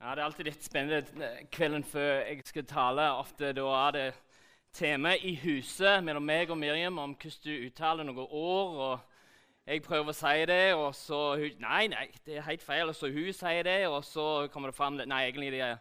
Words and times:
Ja, 0.00 0.14
Det 0.14 0.20
er 0.20 0.24
alltid 0.28 0.46
litt 0.46 0.62
spennende 0.62 1.26
eh, 1.26 1.38
kvelden 1.50 1.82
før 1.82 2.20
jeg 2.22 2.44
skal 2.46 2.66
tale. 2.70 3.06
Ofte 3.18 3.48
da 3.50 3.64
er 3.74 3.96
det 3.96 4.04
tema 4.78 5.16
i 5.16 5.32
huset 5.42 6.04
mellom 6.06 6.22
meg 6.22 6.52
og 6.54 6.58
Miriam 6.60 7.00
om 7.02 7.16
hvordan 7.18 7.40
du 7.42 7.66
uttaler 7.66 8.06
noen 8.06 8.28
år. 8.30 8.78
og 8.84 9.00
Jeg 9.66 9.82
prøver 9.82 10.12
å 10.12 10.14
si 10.14 10.44
det, 10.46 10.76
og 10.78 10.94
så 10.94 11.18
hun 11.42 11.58
Nei, 11.66 11.88
nei, 11.90 12.06
det 12.22 12.38
er 12.38 12.46
helt 12.46 12.62
feil. 12.62 12.86
Og 12.86 12.94
så 12.94 13.10
hun 13.10 13.32
sier 13.34 13.66
det, 13.66 13.88
og 13.90 14.04
så 14.06 14.46
kommer 14.54 14.70
det 14.70 14.78
fram 14.78 15.02
Nei, 15.02 15.24
egentlig 15.32 15.50
det, 15.56 15.74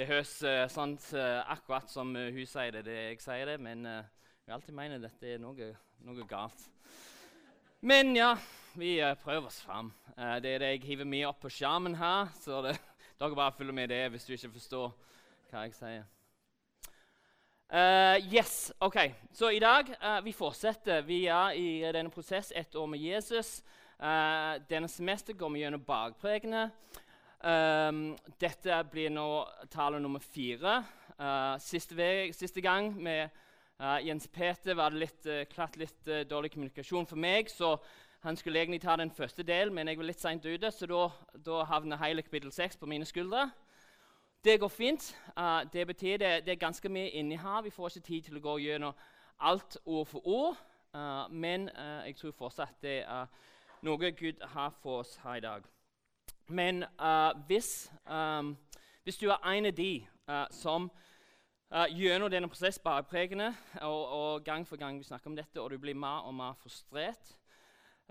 det 0.00 0.08
høres 0.08 0.32
uh, 0.48 0.64
sånn 0.72 0.96
uh, 1.12 1.44
akkurat 1.52 1.92
som 1.92 2.16
uh, 2.16 2.32
hun 2.32 2.48
sier 2.48 2.72
det, 2.72 2.86
det 2.88 2.98
jeg 3.02 3.20
sier 3.20 3.52
det, 3.52 3.60
men 3.60 3.84
uh, 3.84 4.00
hun 4.46 4.56
alltid 4.56 4.80
mener 4.80 5.04
dette 5.04 5.34
er 5.34 5.44
noe, 5.44 5.74
noe 6.08 6.30
galt. 6.30 6.70
Men 7.84 8.16
ja, 8.16 8.32
vi 8.80 8.96
prøver 9.20 9.52
oss 9.52 9.60
fram. 9.60 9.92
det 10.16 10.56
er 10.56 10.62
det 10.64 10.76
jeg 10.78 10.86
hiver 10.88 11.06
mye 11.06 11.28
opp 11.28 11.44
på 11.44 11.52
skjermen 11.52 12.00
her. 12.00 12.32
så 12.40 12.64
det 12.64 12.78
dere 13.20 13.34
bare 13.34 13.52
følger 13.52 13.74
med 13.74 13.88
det 13.88 14.04
hvis 14.10 14.24
du 14.24 14.32
ikke 14.32 14.52
forstår 14.54 14.92
hva 15.50 15.64
jeg 15.66 15.74
sier. 15.74 16.06
Uh, 17.68 18.16
yes, 18.32 18.70
ok. 18.80 18.96
Så 19.34 19.50
i 19.52 19.58
dag 19.60 19.90
uh, 20.00 20.20
vi 20.24 20.32
fortsetter. 20.32 21.02
Vi 21.04 21.26
er 21.26 21.56
i 21.58 21.82
denne 21.92 22.10
prosess 22.10 22.52
ett 22.56 22.74
år 22.74 22.86
med 22.86 23.02
Jesus. 23.02 23.58
Uh, 23.98 24.56
denne 24.70 24.88
semester 24.88 25.36
går 25.36 25.52
vi 25.52 25.64
gjennom 25.64 25.84
bakpregene. 25.84 26.70
Um, 27.42 28.16
dette 28.40 28.78
blir 28.90 29.10
nå 29.10 29.28
tale 29.70 30.00
nummer 30.00 30.22
fire. 30.22 30.80
Siste, 31.58 31.96
vei, 31.98 32.30
siste, 32.32 32.62
gang 32.62 32.92
med 32.94 33.28
Jens 34.06 34.28
Peter 34.30 34.76
var 34.78 34.94
det 34.94 35.00
litt, 35.02 35.26
klart 35.50 35.74
litt 35.76 36.06
dårlig 36.30 36.52
kommunikasjon 36.52 37.08
for 37.10 37.18
meg. 37.18 37.50
så 37.50 37.72
han 38.20 38.36
skulle 38.36 38.58
egentlig 38.58 38.80
ta 38.80 38.96
den 38.96 39.10
første 39.10 39.42
delen, 39.42 39.74
men 39.74 39.88
jeg 39.88 39.98
var 39.98 40.04
litt 40.04 40.20
seint 40.20 40.46
ute, 40.46 40.70
så 40.70 40.86
da, 40.86 41.04
da 41.46 41.62
havner 41.64 42.00
hele 42.02 42.22
kapittel 42.22 42.52
6 42.52 42.76
på 42.76 42.86
mine 42.86 43.04
skuldre. 43.04 43.50
Det 44.44 44.60
går 44.60 44.68
fint. 44.68 45.16
Uh, 45.36 45.62
det 45.72 45.86
betyr 45.86 46.16
det, 46.16 46.44
det 46.46 46.52
er 46.52 46.56
ganske 46.56 46.88
mye 46.88 47.10
inni 47.10 47.36
her. 47.36 47.62
Vi 47.62 47.70
får 47.70 47.88
ikke 47.88 48.06
tid 48.06 48.22
til 48.22 48.36
å 48.38 48.42
gå 48.42 48.56
gjennom 48.58 48.98
alt 49.38 49.78
ord 49.84 50.06
for 50.06 50.26
ord, 50.26 50.58
uh, 50.94 51.30
men 51.30 51.70
uh, 51.70 52.02
jeg 52.06 52.16
tror 52.18 52.34
fortsatt 52.34 52.82
det 52.82 53.00
er 53.06 53.26
noe 53.86 54.10
Gud 54.10 54.42
har 54.54 54.74
for 54.82 55.04
oss 55.04 55.16
her 55.22 55.38
i 55.38 55.40
dag. 55.40 55.62
Men 56.48 56.84
hvis, 57.46 57.92
um, 58.06 58.56
hvis, 59.04 59.18
du 59.18 59.28
er 59.28 59.44
en 59.46 59.66
av 59.66 59.72
de 59.76 60.06
som 60.50 60.88
gjennom 61.92 62.30
denne 62.30 62.48
prosessen 62.48 62.82
bakpregende, 62.82 63.52
og, 63.82 64.08
og 64.08 64.44
gang 64.44 64.66
for 64.66 64.76
gang 64.76 64.98
vi 64.98 65.04
snakker 65.04 65.30
om 65.30 65.36
dette, 65.36 65.60
og 65.60 65.70
du 65.70 65.78
blir 65.78 65.94
mer 65.94 66.24
og 66.24 66.34
mer 66.34 66.56
frustrert 66.56 67.37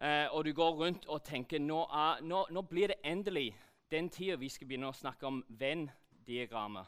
eh, 0.02 0.28
og 0.32 0.46
du 0.46 0.54
går 0.54 0.72
rundt 0.82 1.08
og 1.08 1.24
tenker 1.24 1.60
nå, 1.60 1.84
er, 1.86 2.22
nå, 2.22 2.46
nå 2.52 2.62
blir 2.70 2.94
det 2.94 3.02
endelig 3.04 3.52
den 3.92 4.10
tida 4.10 4.36
vi 4.36 4.50
skal 4.52 4.68
begynne 4.68 4.90
å 4.92 4.96
snakke 4.96 5.28
om 5.28 5.42
Venn-diagrammet. 5.60 6.86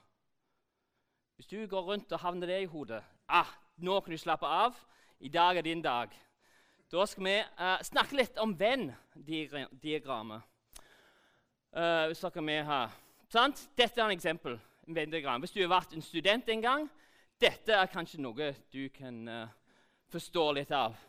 Hvis 1.39 1.47
du 1.47 1.67
går 1.71 1.85
rundt 1.87 2.11
og 2.11 2.19
havner 2.19 2.47
det 2.51 2.61
i 2.65 2.67
hodet 2.67 2.99
ah, 3.31 3.47
Nå 3.79 4.01
kan 4.03 4.11
du 4.11 4.19
slappe 4.19 4.43
av. 4.43 4.75
I 5.23 5.29
dag 5.31 5.57
er 5.57 5.63
din 5.63 5.81
dag. 5.81 6.11
Da 6.91 7.05
skal 7.07 7.23
vi 7.23 7.35
uh, 7.39 7.77
snakke 7.87 8.17
litt 8.19 8.39
om 8.43 8.51
Venn-diagrammet. 8.59 10.41
Uh, 11.71 12.09
hvis 12.09 12.19
dere 12.25 12.41
er 12.41 12.47
med 12.49 12.65
her. 12.67 12.97
Sant? 13.31 13.61
Dette 13.77 14.01
er 14.01 14.09
en 14.09 14.17
eksempel. 14.17 14.59
En 14.87 14.97
Venn-diagram. 14.97 15.39
Hvis 15.39 15.55
du 15.55 15.61
har 15.61 15.71
vært 15.71 15.95
en 15.95 16.03
student 16.03 16.49
en 16.51 16.65
gang, 16.65 16.89
dette 17.39 17.71
er 17.71 17.93
kanskje 17.93 18.19
noe 18.19 18.51
du 18.73 18.89
kan 18.91 19.21
uh, 19.31 19.47
forstå 20.11 20.45
litt 20.59 20.75
av 20.75 20.99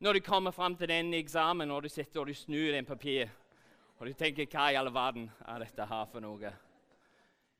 når 0.00 0.12
du 0.12 0.20
kommer 0.20 0.50
fram 0.50 0.76
til 0.76 0.88
den 0.88 1.14
eksamen 1.14 1.70
og 1.70 1.82
du 1.82 1.88
sitter 1.88 2.20
og 2.20 2.26
du 2.26 2.34
snur 2.34 2.72
den 2.72 2.84
papir, 2.84 3.28
og 3.98 4.06
du 4.06 4.12
tenker 4.12 4.46
hva 4.48 4.70
i 4.72 4.78
all 4.80 4.88
verden 4.94 5.26
er 5.44 5.60
dette 5.60 5.84
her 5.86 6.06
for 6.08 6.24
noe? 6.24 6.52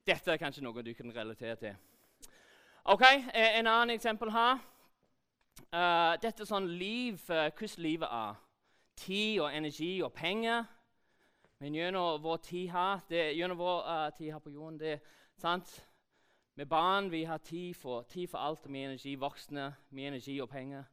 Dette 0.09 0.33
er 0.33 0.41
kanskje 0.41 0.65
noe 0.65 0.83
du 0.83 0.95
kan 0.97 1.13
relatere 1.13 1.57
til. 1.61 1.75
Ok, 2.85 3.03
eh, 3.35 3.59
En 3.59 3.67
annen 3.67 3.91
eksempel 3.91 4.31
her. 4.33 4.59
Uh, 5.71 6.17
dette 6.23 6.43
er 6.43 6.49
sånn 6.49 6.67
liv, 6.67 7.21
uh, 7.29 7.51
hvordan 7.53 7.85
livet 7.85 8.09
er. 8.09 8.39
Tid 8.97 9.41
og 9.41 9.53
energi 9.53 10.01
og 10.03 10.13
penger. 10.13 10.65
Men 11.61 11.75
gjennom 11.75 12.23
vår 12.23 12.37
tid 12.37 12.71
her, 12.73 13.05
det, 13.11 13.37
gjennom 13.37 13.59
vår 13.61 13.85
uh, 13.85 14.11
tid 14.17 14.33
her 14.33 14.41
på 14.41 14.51
jorden 14.51 14.81
det, 14.81 14.97
sant? 15.37 15.87
Med 16.57 16.67
barn 16.67 17.11
vi 17.13 17.25
har 17.25 17.39
tid 17.39 17.77
for, 17.77 18.03
tid 18.03 18.29
for 18.29 18.39
alt 18.39 18.67
Med 18.69 18.85
energi. 18.85 19.15
Voksne, 19.15 19.75
mye 19.91 20.09
energi 20.09 20.41
og 20.41 20.49
penger. 20.49 20.89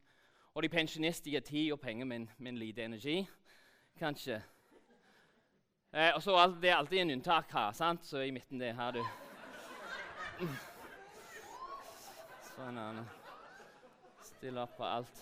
Og 0.57 0.63
de 0.63 0.69
pensjonister 0.69 1.29
gir 1.29 1.39
tid 1.45 1.71
og 1.71 1.79
penger, 1.79 2.05
men, 2.05 2.29
men 2.37 2.55
lite 2.57 2.81
energi. 2.81 3.27
Kanskje. 3.99 4.39
Eh, 5.93 6.15
og 6.15 6.23
så 6.23 6.55
Det 6.61 6.69
er 6.69 6.75
alltid 6.75 7.01
en 7.01 7.11
unntak 7.11 7.51
her, 7.51 7.71
sant? 7.71 8.05
så 8.05 8.17
i 8.17 8.31
midten 8.31 8.59
det 8.59 8.75
her 8.75 8.91
du 8.91 9.03
Sånn 12.47 12.77
er 12.77 12.97
det. 12.97 13.03
Stille 14.23 14.63
opp 14.63 14.73
på 14.79 14.83
alt. 14.83 15.21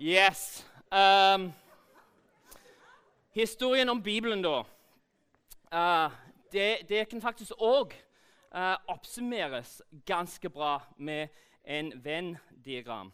Yes. 0.00 0.66
Um, 0.90 1.52
historien 3.38 3.88
om 3.88 4.02
Bibelen, 4.02 4.42
da. 4.42 4.64
Uh, 5.70 6.10
det, 6.52 6.88
det, 6.88 7.08
kan 7.08 7.22
faktisk 7.22 7.54
òg 7.54 7.94
uh, 7.94 8.60
eh, 8.60 8.76
oppsummeres 8.88 9.82
ganske 10.06 10.50
bra 10.50 10.80
med 10.98 11.28
en 11.64 12.04
Venn-diagram. 12.04 13.12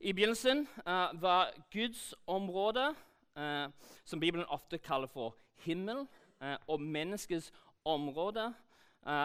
I 0.00 0.12
begynnelsen 0.12 0.68
uh, 0.78 1.22
var 1.22 1.52
Guds 1.72 2.14
område, 2.26 2.94
uh, 3.38 3.70
som 4.04 4.20
Bibelen 4.20 4.46
ofte 4.46 4.78
kaller 4.78 5.06
for 5.06 5.36
himmel, 5.56 5.96
uh, 6.40 6.54
og 6.66 6.80
menneskets 6.80 7.52
område, 7.84 8.54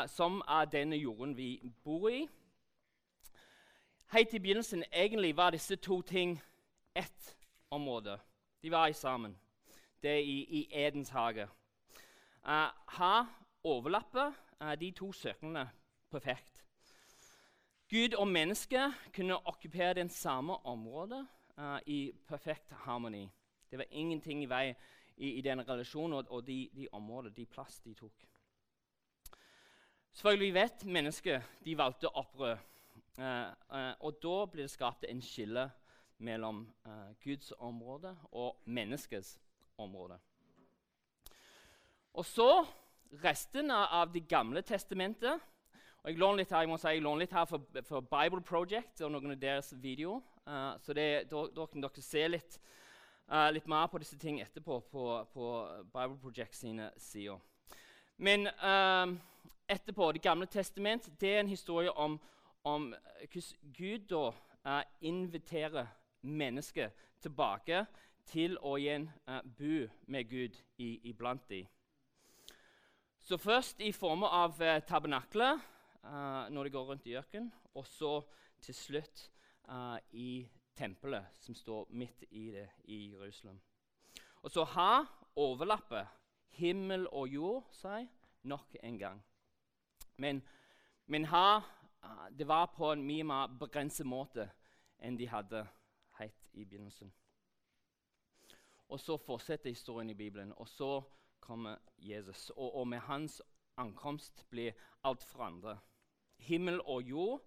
som 0.08 0.42
er 0.48 0.66
denne 0.66 0.96
jorden 0.96 1.38
vi 1.38 1.72
bor 1.84 2.10
i. 2.10 2.28
Helt 4.12 4.34
i 4.34 4.40
begynnelsen 4.40 4.84
egentlig 4.94 5.38
var 5.38 5.50
disse 5.50 5.76
to 5.76 6.02
ting 6.02 6.42
ett 6.96 7.38
område. 7.72 8.20
De 8.64 8.72
var 8.72 8.88
i 8.88 8.94
sammen. 8.94 9.40
Det 10.04 10.12
er 10.12 10.18
i, 10.18 10.40
i 10.50 10.68
Edens 10.72 11.10
hage. 11.10 11.48
her 13.00 13.26
overlapper 13.64 14.32
de 14.80 14.92
to 14.92 15.14
søknene 15.14 15.70
perfekt. 16.12 16.59
Gud 17.90 18.14
og 18.14 18.28
menneske 18.28 18.94
kunne 19.16 19.48
okkupere 19.48 19.94
den 19.94 20.10
samme 20.10 20.54
området 20.66 21.28
uh, 21.58 21.80
i 21.86 22.12
perfekt 22.28 22.72
harmoni. 22.72 23.32
Det 23.72 23.78
var 23.78 23.86
ingenting 23.92 24.44
i 24.44 24.50
vei 24.50 24.76
i, 25.18 25.32
i 25.32 25.42
denne 25.42 25.66
relasjonen 25.66 26.20
og, 26.20 26.30
og 26.30 26.46
de, 26.48 26.70
de 26.76 26.88
områdene, 26.92 27.34
de 27.34 27.46
plass 27.46 27.80
de 27.80 27.94
tok. 27.98 28.28
Selvfølgelig 30.14 30.54
vet 30.54 30.86
mennesket 30.86 31.66
de 31.66 31.78
valgte 31.78 32.14
opprør. 32.14 32.62
Uh, 33.18 33.26
uh, 33.74 33.94
og 34.00 34.22
da 34.22 34.46
blir 34.46 34.68
det 34.68 34.76
skapt 34.76 35.10
en 35.10 35.22
skille 35.22 35.66
mellom 36.20 36.66
Guds 37.24 37.54
område 37.58 38.12
og 38.32 38.58
menneskets 38.66 39.38
område. 39.78 40.18
Og 42.14 42.26
så 42.26 42.66
resten 43.24 43.72
av 43.72 44.12
Det 44.14 44.28
gamle 44.28 44.62
testamentet 44.62 45.40
og 46.00 46.12
jeg 46.12 46.20
låner 46.20 46.40
litt 46.40 46.52
her 46.56 46.64
jeg 46.64 46.72
må 46.72 46.78
si, 46.80 46.92
jeg 46.96 47.04
låner 47.04 47.26
litt 47.26 47.34
her 47.36 47.48
for, 47.50 47.66
for 47.88 48.06
Bible 48.08 48.40
Project 48.46 49.02
og 49.04 49.12
noen 49.12 49.34
av 49.34 49.40
deres 49.42 49.74
videoer. 49.84 50.22
Uh, 50.48 50.74
så 50.80 50.96
det, 50.96 51.08
da, 51.30 51.66
kan 51.68 51.84
dere 51.84 52.04
se 52.04 52.22
litt, 52.30 52.60
uh, 53.28 53.50
litt 53.52 53.68
mer 53.68 53.90
på 53.92 54.00
disse 54.00 54.18
tingene 54.20 54.48
etterpå 54.48 54.80
på, 54.92 55.08
på 55.34 55.50
Bible 55.92 56.16
Project 56.22 56.56
sine 56.56 56.88
sider. 57.04 57.42
Men 58.18 58.48
uh, 58.64 59.12
etterpå, 59.68 60.12
Det 60.12 60.24
gamle 60.24 60.48
testament 60.48 61.10
det 61.20 61.34
er 61.36 61.40
en 61.44 61.52
historie 61.52 61.92
om, 61.92 62.16
om 62.64 62.94
hvordan 63.20 63.74
Gud 63.76 64.08
da 64.10 64.84
inviterer 65.02 65.88
mennesket 66.22 66.96
tilbake 67.22 67.86
til 68.28 68.58
å 68.62 68.76
igjen 68.78 69.08
bo 69.58 69.88
med 70.08 70.30
Gud 70.30 70.58
iblant 70.78 71.44
dem. 71.50 71.68
Så 73.20 73.38
først 73.38 73.82
i 73.82 73.92
form 73.92 74.24
av 74.24 74.58
uh, 74.62 74.80
tabernaklet, 74.88 75.60
uh, 76.04 76.50
når 76.50 76.64
de 76.64 76.70
går 76.70 76.86
rundt 76.86 77.08
i 77.08 77.16
ørkenen, 77.16 77.54
og 77.74 77.88
så 77.88 78.22
til 78.62 78.76
slutt 78.76 79.32
uh, 79.70 79.98
i 80.12 80.50
tempelet, 80.76 81.26
som 81.40 81.56
står 81.56 81.88
midt 81.90 82.24
i 82.32 82.50
det 82.52 82.70
i 82.84 83.12
Jerusalem. 83.12 83.60
Og 84.42 84.52
så 84.52 84.64
har 84.64 85.08
overlappet 85.36 86.08
himmel 86.50 87.08
og 87.12 87.28
jord 87.28 87.68
seg 87.76 88.08
nok 88.44 88.76
en 88.84 89.00
gang. 89.00 89.24
Men, 90.18 90.42
men 91.06 91.26
ha 91.26 91.60
uh, 91.60 92.28
det 92.32 92.48
var 92.48 92.72
på 92.76 92.92
en 92.92 93.04
mye 93.04 93.24
mer 93.24 93.52
begrenset 93.60 94.08
måte 94.08 94.50
enn 95.00 95.18
de 95.20 95.28
hadde 95.28 95.64
helt 96.20 96.48
i 96.54 96.66
begynnelsen. 96.66 97.12
Og 98.90 99.00
så 99.00 99.18
fortsetter 99.18 99.70
historien 99.70 100.10
i 100.10 100.18
Bibelen, 100.18 100.54
og 100.58 100.68
så 100.68 101.02
kommer 101.40 101.78
Jesus. 101.98 102.50
Og, 102.50 102.76
og 102.76 102.88
med 102.88 103.00
hans 103.00 103.42
ankomst 103.80 104.46
blir 104.50 104.76
alt 105.04 105.24
forandret 105.24 105.80
himmel 106.40 106.82
og 106.82 107.02
jord 107.04 107.46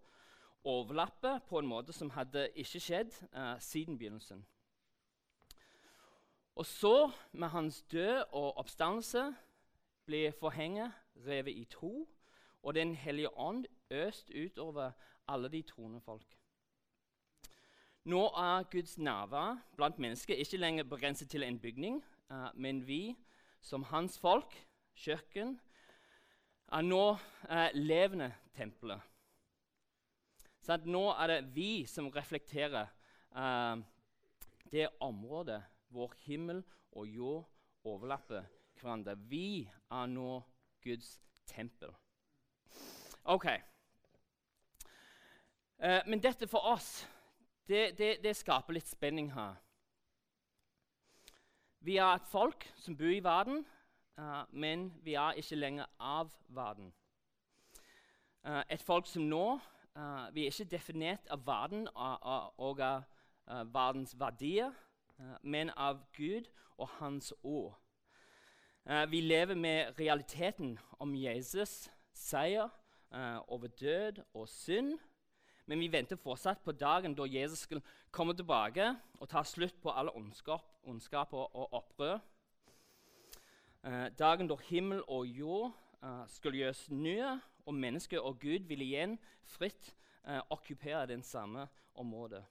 overlapper 0.65 1.39
på 1.49 1.59
en 1.59 1.67
måte 1.67 1.93
som 1.93 2.11
hadde 2.11 2.49
ikke 2.55 2.81
skjedd 2.81 3.15
uh, 3.33 3.59
siden 3.61 3.99
begynnelsen. 3.99 4.45
Og 6.55 6.67
så, 6.67 7.11
med 7.33 7.49
hans 7.49 7.83
død 7.83 8.25
og 8.33 8.59
oppstandelse, 8.59 9.33
ble 10.07 10.33
forhenget 10.33 10.93
revet 11.27 11.57
i 11.57 11.65
to, 11.65 12.09
og 12.63 12.75
Den 12.75 12.95
hellige 12.95 13.39
ånd 13.39 13.65
øst 13.91 14.31
utover 14.31 14.91
alle 15.29 15.49
de 15.49 15.63
troende 15.63 16.01
folk. 16.01 16.39
Nå 18.05 18.27
er 18.27 18.63
Guds 18.71 18.99
nærvær 18.99 19.57
blant 19.77 19.99
mennesker 19.99 20.35
ikke 20.35 20.57
lenger 20.57 20.85
begrenset 20.85 21.31
til 21.31 21.43
en 21.43 21.59
bygning, 21.59 22.05
uh, 22.31 22.49
men 22.55 22.87
vi, 22.87 23.17
som 23.61 23.83
hans 23.83 24.19
folk, 24.19 24.67
kjøkken, 24.95 25.61
er 26.73 26.87
nå 26.87 27.05
eh, 27.51 27.71
levende 27.75 28.33
tempelet. 28.57 29.01
Så 30.63 30.79
nå 30.87 31.09
er 31.19 31.33
det 31.33 31.41
vi 31.57 31.87
som 31.91 32.11
reflekterer 32.15 32.87
eh, 33.37 33.83
det 34.73 34.89
området 35.01 35.61
hvor 35.93 36.15
himmel 36.25 36.63
og 36.93 37.07
jord 37.07 37.49
overlapper 37.85 38.47
hverandre. 38.81 39.17
Vi 39.17 39.69
er 39.91 40.07
nå 40.07 40.41
Guds 40.83 41.21
tempel. 41.47 41.93
OK. 43.25 43.47
Eh, 45.83 46.01
men 46.07 46.23
dette 46.23 46.49
for 46.49 46.73
oss, 46.73 47.09
det, 47.69 47.99
det, 47.99 48.17
det, 48.23 48.37
skaper 48.37 48.79
litt 48.79 48.89
spenning 48.89 49.33
her. 49.35 49.59
Vi 51.83 51.99
er 51.99 52.15
et 52.15 52.29
folk 52.31 52.65
som 52.79 52.97
bor 52.97 53.11
i 53.11 53.23
verden, 53.23 53.65
men 54.51 54.93
vi 55.03 55.15
er 55.15 55.33
ikke 55.33 55.57
lenger 55.57 55.87
av 55.99 56.33
verden. 56.49 56.93
Uh, 58.45 58.63
et 58.71 58.83
folk 58.83 59.07
som 59.07 59.23
nå 59.23 59.61
Vi 60.33 60.41
er 60.41 60.49
ikke 60.49 60.65
definert 60.73 61.27
av 61.31 61.43
verden 61.47 61.89
og 61.95 62.81
av 62.81 63.03
verdens 63.69 64.15
verdier, 64.17 64.71
men 65.43 65.71
av 65.77 65.99
Gud 66.17 66.49
og 66.79 66.89
Hans 66.89 67.35
ord. 67.43 67.75
vi 69.09 69.21
lever 69.21 69.55
med 69.55 70.01
realiteten 70.01 70.79
om 70.99 71.15
Jesus' 71.15 71.91
seier 72.15 72.69
over 73.49 73.67
død 73.69 74.23
og 74.35 74.49
synd. 74.49 74.99
Men 75.67 75.81
vi 75.81 75.93
venter 75.93 76.19
fortsatt 76.19 76.63
på 76.65 76.73
dagen 76.73 77.15
da 77.15 77.27
Jesus 77.29 77.65
skal 77.67 77.83
komme 78.11 78.35
tilbake 78.35 78.91
og 79.21 79.29
ta 79.31 79.45
slutt 79.47 79.79
på 79.83 79.93
alle 79.95 80.15
ondskap, 80.17 80.65
ondskap 80.83 81.33
og, 81.33 81.55
og, 81.55 81.69
opprør. 81.73 82.19
Uh, 83.87 84.09
dagen 84.19 84.49
da 84.49 84.57
himmel 84.69 85.03
og 85.09 85.27
jord 85.27 85.73
uh, 86.03 86.23
skulle 86.29 86.59
gjøres 86.59 86.91
nye, 86.91 87.41
og 87.67 87.75
mennesket 87.75 88.21
og 88.21 88.41
Gud 88.41 88.67
vil 88.67 88.81
igjen 88.83 89.19
fritt 89.47 89.93
eh, 90.27 90.41
okkupere 90.51 91.07
den 91.07 91.23
samme 91.23 91.69
området. 91.95 92.45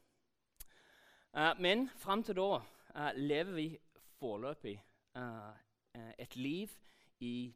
men 1.60 1.90
fram 1.98 2.24
til 2.24 2.36
da 2.36 2.62
lever 3.16 3.52
vi 3.52 3.80
foreløpig 4.20 4.84
et 6.18 6.36
liv 6.36 6.70
i. 7.20 7.54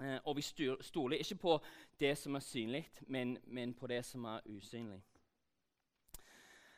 Eh, 0.00 0.18
og 0.24 0.36
vi 0.36 0.42
stoler 0.80 1.16
ikke 1.16 1.34
på 1.34 1.58
det 2.00 2.18
som 2.18 2.34
er 2.34 2.40
synlig, 2.40 2.90
men, 3.00 3.38
men, 3.44 3.74
på 3.74 3.86
det 3.86 4.04
som 4.04 4.24
er 4.24 4.40
usynlig. 4.46 5.02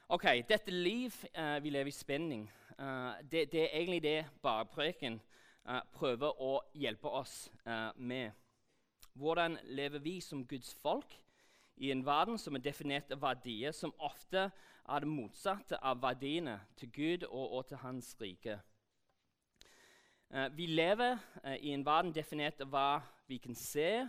Ok, 0.08 0.24
Dette 0.48 0.70
liv 0.70 1.12
eh, 1.34 1.62
vi 1.62 1.70
lever 1.70 1.86
i 1.86 1.90
spenning, 1.90 2.52
eh, 2.78 3.12
det, 3.32 3.52
det, 3.52 3.62
er 3.62 3.78
egentlig 3.78 4.02
det 4.02 4.26
Barpreken 4.42 5.14
eh, 5.14 5.20
prøver 5.94 6.40
å 6.42 6.54
hjelpe 6.74 7.10
oss 7.20 7.50
eh, 7.64 7.90
med. 7.96 8.32
Hvordan 9.14 9.58
lever 9.76 10.02
vi 10.02 10.18
som 10.24 10.44
Guds 10.46 10.72
folk 10.82 11.14
i 11.80 11.90
en 11.92 12.04
verden 12.06 12.38
som 12.38 12.56
er 12.56 12.64
definert 12.64 13.12
av 13.12 13.22
verdier 13.22 13.74
som 13.76 13.94
ofte 13.98 14.48
er 14.50 15.04
det 15.04 15.10
motsatte 15.10 15.78
av 15.78 16.00
verdiene 16.02 16.56
til 16.78 16.90
Gud 16.94 17.26
og, 17.28 17.46
og 17.58 17.66
til 17.68 17.82
Hans 17.82 18.14
rike? 18.20 18.58
Uh, 20.30 20.46
vi 20.54 20.68
lever 20.70 21.18
i 21.58 21.72
en 21.74 21.84
verden 21.86 22.14
definert 22.14 22.60
av 22.62 22.70
hva 22.70 22.88
vi 23.26 23.40
kan 23.42 23.56
se 23.58 24.06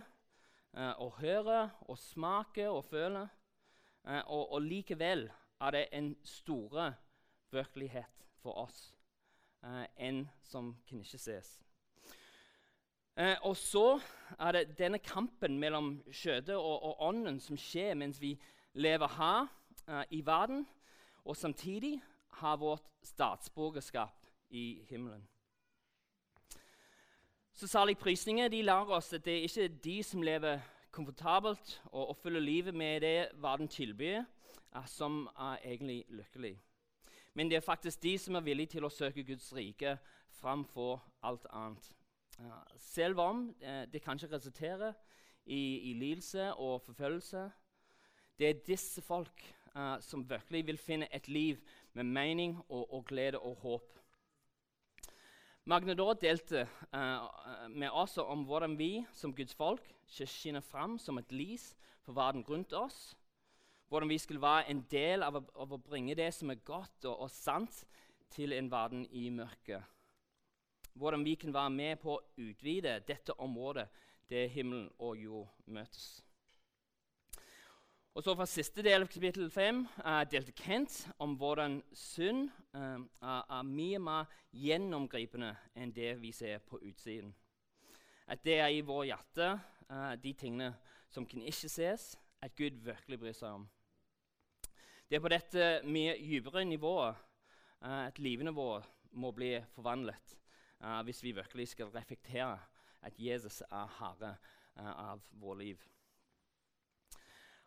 og 0.72 1.18
høre 1.18 1.66
og 1.90 1.98
smake 2.00 2.64
og 2.70 2.86
føle. 2.88 3.26
Og, 4.06 4.52
og, 4.54 4.62
likevel 4.64 5.26
er 5.60 5.74
det 5.74 5.82
en 5.92 6.14
store 6.24 6.86
virkelighet 7.52 8.24
for 8.40 8.56
oss, 8.64 8.94
en 9.96 10.24
som 10.42 10.72
kan 10.88 11.00
ikke 11.00 11.18
ses. 11.18 11.60
og 13.42 13.56
så 13.56 14.00
er 14.38 14.52
det 14.52 14.78
denne 14.78 14.98
kampen 14.98 15.58
mellom 15.58 16.02
kjøttet 16.10 16.56
og, 16.56 16.82
og, 16.82 16.96
ånden 17.00 17.40
som 17.40 17.56
skjer 17.56 17.94
mens 17.94 18.20
vi 18.20 18.32
lever 18.74 19.08
her 19.18 19.46
i 20.10 20.26
verden, 20.26 20.66
og 21.24 21.36
samtidig 21.36 22.00
har 22.40 22.56
vårt 22.56 22.88
statsborgerskap 23.02 24.26
i 24.50 24.82
himmelen. 24.88 25.28
Så 27.52 27.66
Saligprisninger 27.68 28.48
de 28.48 28.62
lærer 28.62 28.96
oss 28.96 29.12
at 29.12 29.24
det 29.24 29.34
er 29.38 29.42
ikke 29.46 29.68
de 29.84 30.02
som 30.02 30.22
lever 30.22 30.60
komfortabelt 30.90 31.82
og, 31.84 32.08
oppfyller 32.08 32.40
livet 32.40 32.74
med 32.74 33.00
det 33.00 33.28
verden 33.40 33.68
tilbyr, 33.68 34.24
uh, 34.76 34.86
som 34.86 35.26
er 35.38 35.56
egentlig 35.64 36.04
lykkelig. 36.08 36.56
Men 37.34 37.50
det 37.50 37.56
er 37.56 37.64
faktisk 37.64 38.02
de 38.02 38.18
som 38.18 38.34
er 38.34 38.44
villige 38.44 38.74
til 38.74 38.84
å 38.84 38.92
søke 38.92 39.24
Guds 39.24 39.52
rike 39.56 39.96
framfor 40.40 41.00
alt 41.22 41.46
annet. 41.50 41.88
Uh, 42.38 42.60
selv 42.76 43.20
om 43.20 43.46
uh, 43.62 43.84
det 43.92 44.02
kanskje 44.02 44.30
resulterer 44.32 44.92
i, 45.44 45.90
i 45.90 45.92
lidelse 45.92 46.52
og 46.54 46.82
forfølgelse. 46.82 47.50
Det 48.38 48.48
er 48.48 48.64
disse 48.66 49.02
folk 49.02 49.44
som 50.04 50.20
virkelig 50.28 50.66
vil 50.66 50.76
finne 50.76 51.06
et 51.16 51.28
liv 51.32 51.56
med 51.96 52.04
mening 52.04 52.58
og, 52.68 52.92
og 52.92 53.06
glede 53.08 53.38
og 53.38 53.54
håp. 53.62 54.02
Magnedor 55.64 56.16
delte 56.18 56.64
uh, 56.90 57.68
med 57.70 57.90
oss 57.90 58.16
om 58.18 58.42
hvordan 58.44 58.74
vi 58.78 59.04
som 59.14 59.34
Guds 59.34 59.54
folk 59.54 59.84
skinner 60.10 60.60
fram 60.60 60.96
som 60.98 61.20
et 61.20 61.32
lys 61.32 61.68
for 62.02 62.16
verden 62.18 62.42
rundt 62.42 62.72
oss. 62.74 63.14
Hvordan 63.92 64.08
vi 64.08 64.18
skal 64.18 64.40
være 64.40 64.70
en 64.70 64.78
del 64.88 65.20
av, 65.20 65.34
av 65.36 65.72
å 65.76 65.76
bringe 65.76 66.14
det 66.16 66.30
som 66.32 66.48
er 66.48 66.62
godt 66.64 67.04
og, 67.04 67.26
og, 67.26 67.28
sant, 67.28 67.82
til 68.32 68.54
en 68.56 68.70
verden 68.72 69.02
i 69.12 69.26
mørket. 69.28 69.84
Hvordan 70.96 71.24
vi 71.26 71.34
kan 71.36 71.52
være 71.52 71.70
med 71.74 71.98
på 72.00 72.14
å 72.14 72.22
utvide 72.40 72.94
dette 73.04 73.36
området 73.36 73.84
der 74.32 74.48
himmelen 74.48 74.86
og 74.96 75.18
jord 75.20 75.50
møtes. 75.66 76.22
Og 78.14 78.24
så 78.24 78.32
Fra 78.36 78.46
siste 78.48 78.80
del 78.86 79.04
av 79.04 79.10
kapittel 79.12 79.50
5 79.52 79.82
uh, 79.98 80.22
delte 80.32 80.56
Kent 80.56 80.96
om 81.20 81.36
hvordan 81.36 81.82
synd 81.92 82.48
uh, 82.72 82.96
er 83.20 83.68
mye 83.74 84.00
mer 84.00 84.32
gjennomgripende 84.56 85.52
enn 85.76 85.92
det 85.92 86.14
vi 86.24 86.32
ser 86.32 86.64
på 86.64 86.80
utsiden. 86.80 87.36
At 88.24 88.40
det 88.40 88.56
er 88.56 88.72
i 88.72 88.80
vår 88.80 89.04
hjerte, 89.10 89.52
uh, 89.92 90.16
de 90.16 90.32
tingene 90.32 90.72
som 91.12 91.28
kan 91.28 91.44
ikke 91.44 91.68
ses, 91.68 92.14
at 92.40 92.56
Gud 92.56 92.80
virkelig 92.88 93.20
bryr 93.20 93.36
seg 93.36 93.60
om. 93.60 93.68
Det 95.12 95.18
er 95.18 95.24
på 95.26 95.28
dette 95.28 95.64
mye 95.92 96.14
dypere 96.16 96.62
nivået 96.64 97.18
at 97.84 98.16
livene 98.16 98.54
våre 98.56 98.78
må 99.20 99.28
bli 99.36 99.50
forvandlet 99.74 100.30
hvis 101.04 101.20
vi 101.20 101.34
virkelig 101.36 101.66
skal 101.68 101.90
reflektere 101.92 102.54
at 103.04 103.18
Jesus 103.20 103.58
er 103.66 103.90
herre 103.98 104.30
av 104.80 105.20
vårt 105.36 105.58
liv. 105.58 105.84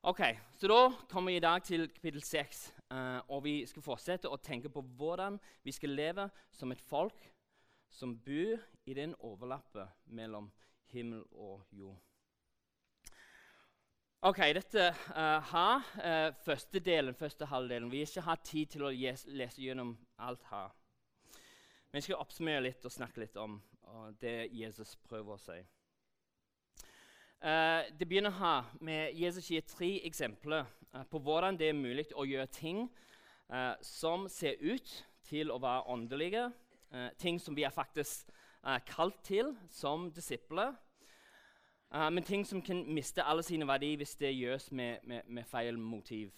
Ok, 0.02 0.24
så 0.58 0.68
Da 0.68 0.90
kommer 1.10 1.32
vi 1.32 1.38
i 1.38 1.40
dag 1.40 1.64
til 1.64 1.88
kapittel 1.94 2.24
6, 2.24 2.74
uh, 2.92 2.98
eh, 2.98 3.22
og 3.30 3.44
vi 3.44 3.66
skal 3.66 3.82
fortsette 3.82 4.30
å 4.30 4.42
tenke 4.42 4.70
på 4.70 4.82
hvordan 4.82 5.40
vi 5.64 5.72
skal 5.72 5.90
leve 5.90 6.30
som 6.52 6.72
et 6.72 6.82
folk 6.82 7.32
som 7.92 8.18
bor 8.18 8.58
i 8.86 8.94
den 8.94 9.16
overlappet 9.20 9.88
mellom 10.06 10.52
himmel 10.90 11.24
og 11.32 11.62
jord. 11.72 12.15
Ok, 14.26 14.40
Dette 14.58 14.88
uh, 14.90 15.52
her, 15.52 15.84
uh, 16.02 16.34
første 16.42 16.80
delen, 16.80 17.14
første 17.14 17.46
halvdelen. 17.46 17.92
Vi 17.92 18.00
har 18.00 18.08
ikke 18.10 18.22
hatt 18.26 18.46
tid 18.50 18.72
til 18.74 18.86
å 18.88 18.90
lese 18.90 19.62
gjennom 19.62 19.92
alt 20.18 20.42
her. 20.50 20.72
Men 21.92 22.00
jeg 22.00 22.08
skal 22.08 22.24
oppsummere 22.24 22.64
litt 22.66 22.88
og 22.90 22.94
snakke 22.96 23.22
litt 23.22 23.38
om 23.38 23.60
det 24.18 24.48
Jesus 24.50 24.96
prøver 25.06 25.36
å 25.36 25.44
si. 25.44 25.60
Uh, 27.38 27.86
det 28.00 28.08
begynner 28.10 28.34
her 28.40 28.72
med 28.82 29.14
Jesus 29.14 29.52
gir 29.52 29.62
tre 29.70 29.92
eksempler 30.10 30.66
uh, 30.96 31.04
på 31.06 31.22
hvordan 31.22 31.62
det 31.62 31.70
er 31.70 31.78
mulig 31.78 32.08
å 32.18 32.26
gjøre 32.26 32.50
ting 32.50 32.88
uh, 33.54 33.78
som 33.86 34.26
ser 34.26 34.58
ut 34.58 34.96
til 35.30 35.54
å 35.54 35.60
være 35.62 35.86
åndelige, 35.86 36.48
ting 37.22 37.38
som 37.42 37.54
vi 37.58 37.66
er 37.66 37.74
faktisk 37.74 38.30
kalt 38.88 39.18
til 39.26 39.50
som 39.74 40.06
disipler, 40.14 40.74
men 41.96 42.24
ting 42.24 42.42
som 42.44 42.62
kan 42.62 42.82
miste 42.92 43.24
alle 43.24 43.44
sine 43.44 43.68
verdier 43.68 43.98
hvis 43.98 44.16
det 44.20 44.34
gjøres 44.36 44.72
med, 44.72 44.98
med, 45.04 45.22
med 45.28 45.46
feil 45.48 45.78
motiv. 45.80 46.34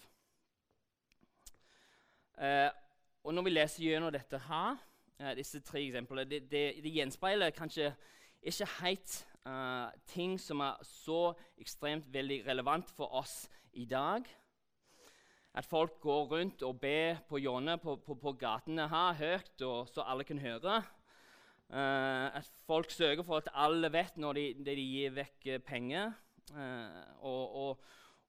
og 3.24 3.34
Når 3.34 3.42
vi 3.42 3.50
leser 3.50 3.82
gjennom 3.82 4.12
dette 4.14 4.38
her, 4.38 4.76
disse 5.34 5.60
tre 5.60 5.82
eksemplene, 5.82 6.24
det, 6.30 6.44
det, 6.50 6.62
det 6.84 6.92
gjenspeiler 6.94 7.50
kanskje 7.50 7.90
ikke 8.42 8.68
helt 8.80 9.16
uh, 9.48 9.90
ting 10.06 10.36
som 10.40 10.60
er 10.64 10.82
så 10.86 11.32
ekstremt 11.58 12.08
veldig 12.12 12.42
relevant 12.46 12.90
for 12.96 13.14
oss 13.20 13.48
i 13.72 13.84
dag. 13.84 14.26
At 15.54 15.66
folk 15.66 15.98
går 16.00 16.28
rundt 16.32 16.62
og 16.62 16.80
ber 16.80 17.18
på 17.28 17.40
hjørnet 17.42 17.80
på, 17.82 17.96
på, 17.96 18.14
på, 18.14 18.32
gatene 18.38 18.88
her 18.88 19.16
høyt, 19.18 19.62
og, 19.62 19.88
så 19.90 20.04
alle 20.06 20.24
kan 20.24 20.38
høre. 20.38 20.82
Uh, 21.68 22.36
at 22.38 22.48
folk 22.66 22.90
sørger 22.90 23.22
for 23.22 23.42
at 23.42 23.48
alle 23.52 23.92
vet 23.92 24.16
når 24.16 24.38
de, 24.38 24.44
de 24.64 24.74
gir 24.74 25.12
vekk 25.16 25.48
penger. 25.66 26.12
Uh, 26.50 27.02
og, 27.20 27.56
og, 27.56 27.80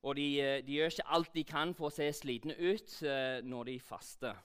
og 0.04 0.16
de, 0.16 0.62
de, 0.68 0.74
gjør 0.74 0.92
ikke 0.92 1.08
alt 1.08 1.36
de 1.36 1.44
kan 1.44 1.74
for 1.76 1.88
å 1.88 1.94
se 1.96 2.10
slitne 2.14 2.56
ut 2.60 2.98
når 3.48 3.72
de 3.72 3.80
faster. 3.80 4.36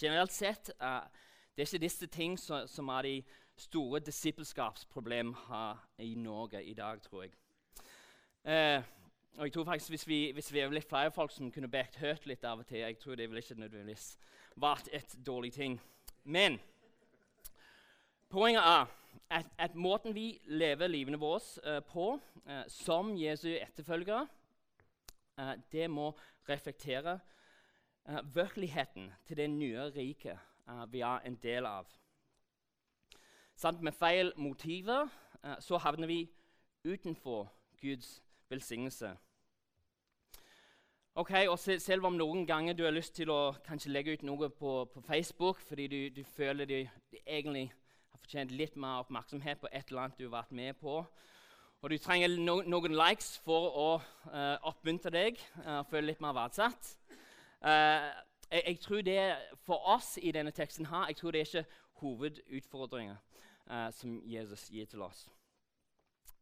Generelt 0.00 0.32
sett 0.32 0.70
det 0.72 1.62
er 1.62 1.68
ikke 1.68 1.82
disse 1.82 2.06
ting 2.06 2.38
som, 2.40 2.66
som 2.66 2.88
er 2.88 3.06
de 3.06 3.16
store 3.56 4.00
disippelskapsproblemene 4.00 5.62
i 5.98 6.14
Norge 6.14 6.62
i 6.64 6.74
dag, 6.74 7.02
tror 7.02 7.22
jeg. 7.26 7.32
Uh, 8.42 8.82
og 9.38 9.44
jeg 9.44 9.52
tror 9.52 9.64
faktisk 9.64 9.90
Hvis 9.90 10.08
vi, 10.08 10.32
hvis 10.32 10.52
vi 10.52 10.58
er 10.58 10.70
litt 10.70 10.88
flere 10.88 11.10
folk 11.10 11.30
som 11.30 11.52
kunne 11.52 11.70
bekt 11.70 11.96
høyt 11.96 12.26
litt 12.26 12.44
av 12.44 12.58
og 12.58 12.66
til, 12.66 12.78
jeg 12.78 12.98
tror 12.98 13.14
det 13.14 13.28
ville 13.30 13.40
ikke 13.40 13.60
nødvendigvis 13.60 14.18
vært 14.56 14.88
et 14.92 15.14
dårlig 15.26 15.52
ting. 15.52 15.80
Men 16.24 16.58
poenget 18.32 18.62
er 18.64 18.86
at, 19.30 19.46
at 19.58 19.74
måten 19.74 20.14
vi 20.14 20.40
lever 20.44 20.86
livene 20.86 21.20
våre 21.20 21.40
uh, 21.66 21.80
på 21.84 22.06
uh, 22.16 22.62
som 22.68 23.12
Jesu 23.16 23.48
etterfølgere, 23.52 24.26
uh, 25.40 25.54
det 25.72 25.90
må 25.90 26.12
reflektere 26.48 27.20
virkeligheten 28.34 29.12
til 29.26 29.36
det 29.36 29.50
nye 29.50 29.84
riket 29.94 30.38
vi 30.90 31.00
er 31.00 31.20
en 31.22 31.36
del 31.38 31.66
av. 31.66 31.86
Sant? 33.56 33.82
Med 33.82 33.92
feil 33.92 34.32
motiver 34.36 35.06
så 35.62 35.78
havner 35.78 36.10
vi 36.10 36.30
utenfor 36.84 37.52
Guds 37.78 38.22
velsignelse. 38.50 39.12
Ok, 41.14 41.30
og 41.48 41.58
Selv 41.58 42.06
om 42.06 42.16
noen 42.16 42.46
ganger 42.46 42.74
du 42.74 42.82
har 42.84 42.90
lyst 42.90 43.14
til 43.14 43.30
å 43.30 43.54
legge 43.86 44.16
ut 44.16 44.22
noe 44.26 44.48
på, 44.50 44.84
på 44.84 45.00
Facebook 45.00 45.60
fordi 45.60 45.86
du, 45.86 46.08
du 46.08 46.24
føler 46.24 46.64
du, 46.64 46.78
du, 47.12 47.18
egentlig 47.26 47.70
fortjent 48.22 48.54
litt 48.54 48.76
mer 48.80 49.02
oppmerksomhet 49.02 49.60
på 49.60 49.70
et 49.72 49.90
eller 49.90 50.06
annet 50.06 50.18
du 50.18 50.26
har 50.28 50.38
vært 50.38 50.56
med 50.56 50.78
på, 50.80 51.02
og 51.82 51.90
du 51.90 51.98
trenger 51.98 52.30
no, 52.38 52.60
noen 52.62 52.94
likes 52.94 53.34
for 53.42 53.72
å 53.74 53.86
uh, 54.30 54.56
oppmuntre 54.70 55.10
deg 55.10 55.40
og 55.64 55.66
uh, 55.66 55.80
føle 55.90 56.12
litt 56.12 56.20
mer 56.22 56.36
verdsatt 56.36 56.92
uh, 57.66 58.06
jeg, 58.52 58.62
jeg, 58.62 58.78
tror 58.84 59.02
det 59.02 59.18
For 59.66 59.88
oss 59.90 60.14
i 60.22 60.30
denne 60.34 60.52
teksten 60.54 60.86
her, 60.86 61.08
jeg 61.10 61.18
tror 61.18 61.34
det 61.34 61.40
er 61.40 61.48
ikke 61.48 61.80
hovedutfordringer 62.02 63.18
som 63.94 64.16
Jesus 64.26 64.66
gir 64.74 64.88
til 64.90 65.00
oss. 65.06 65.28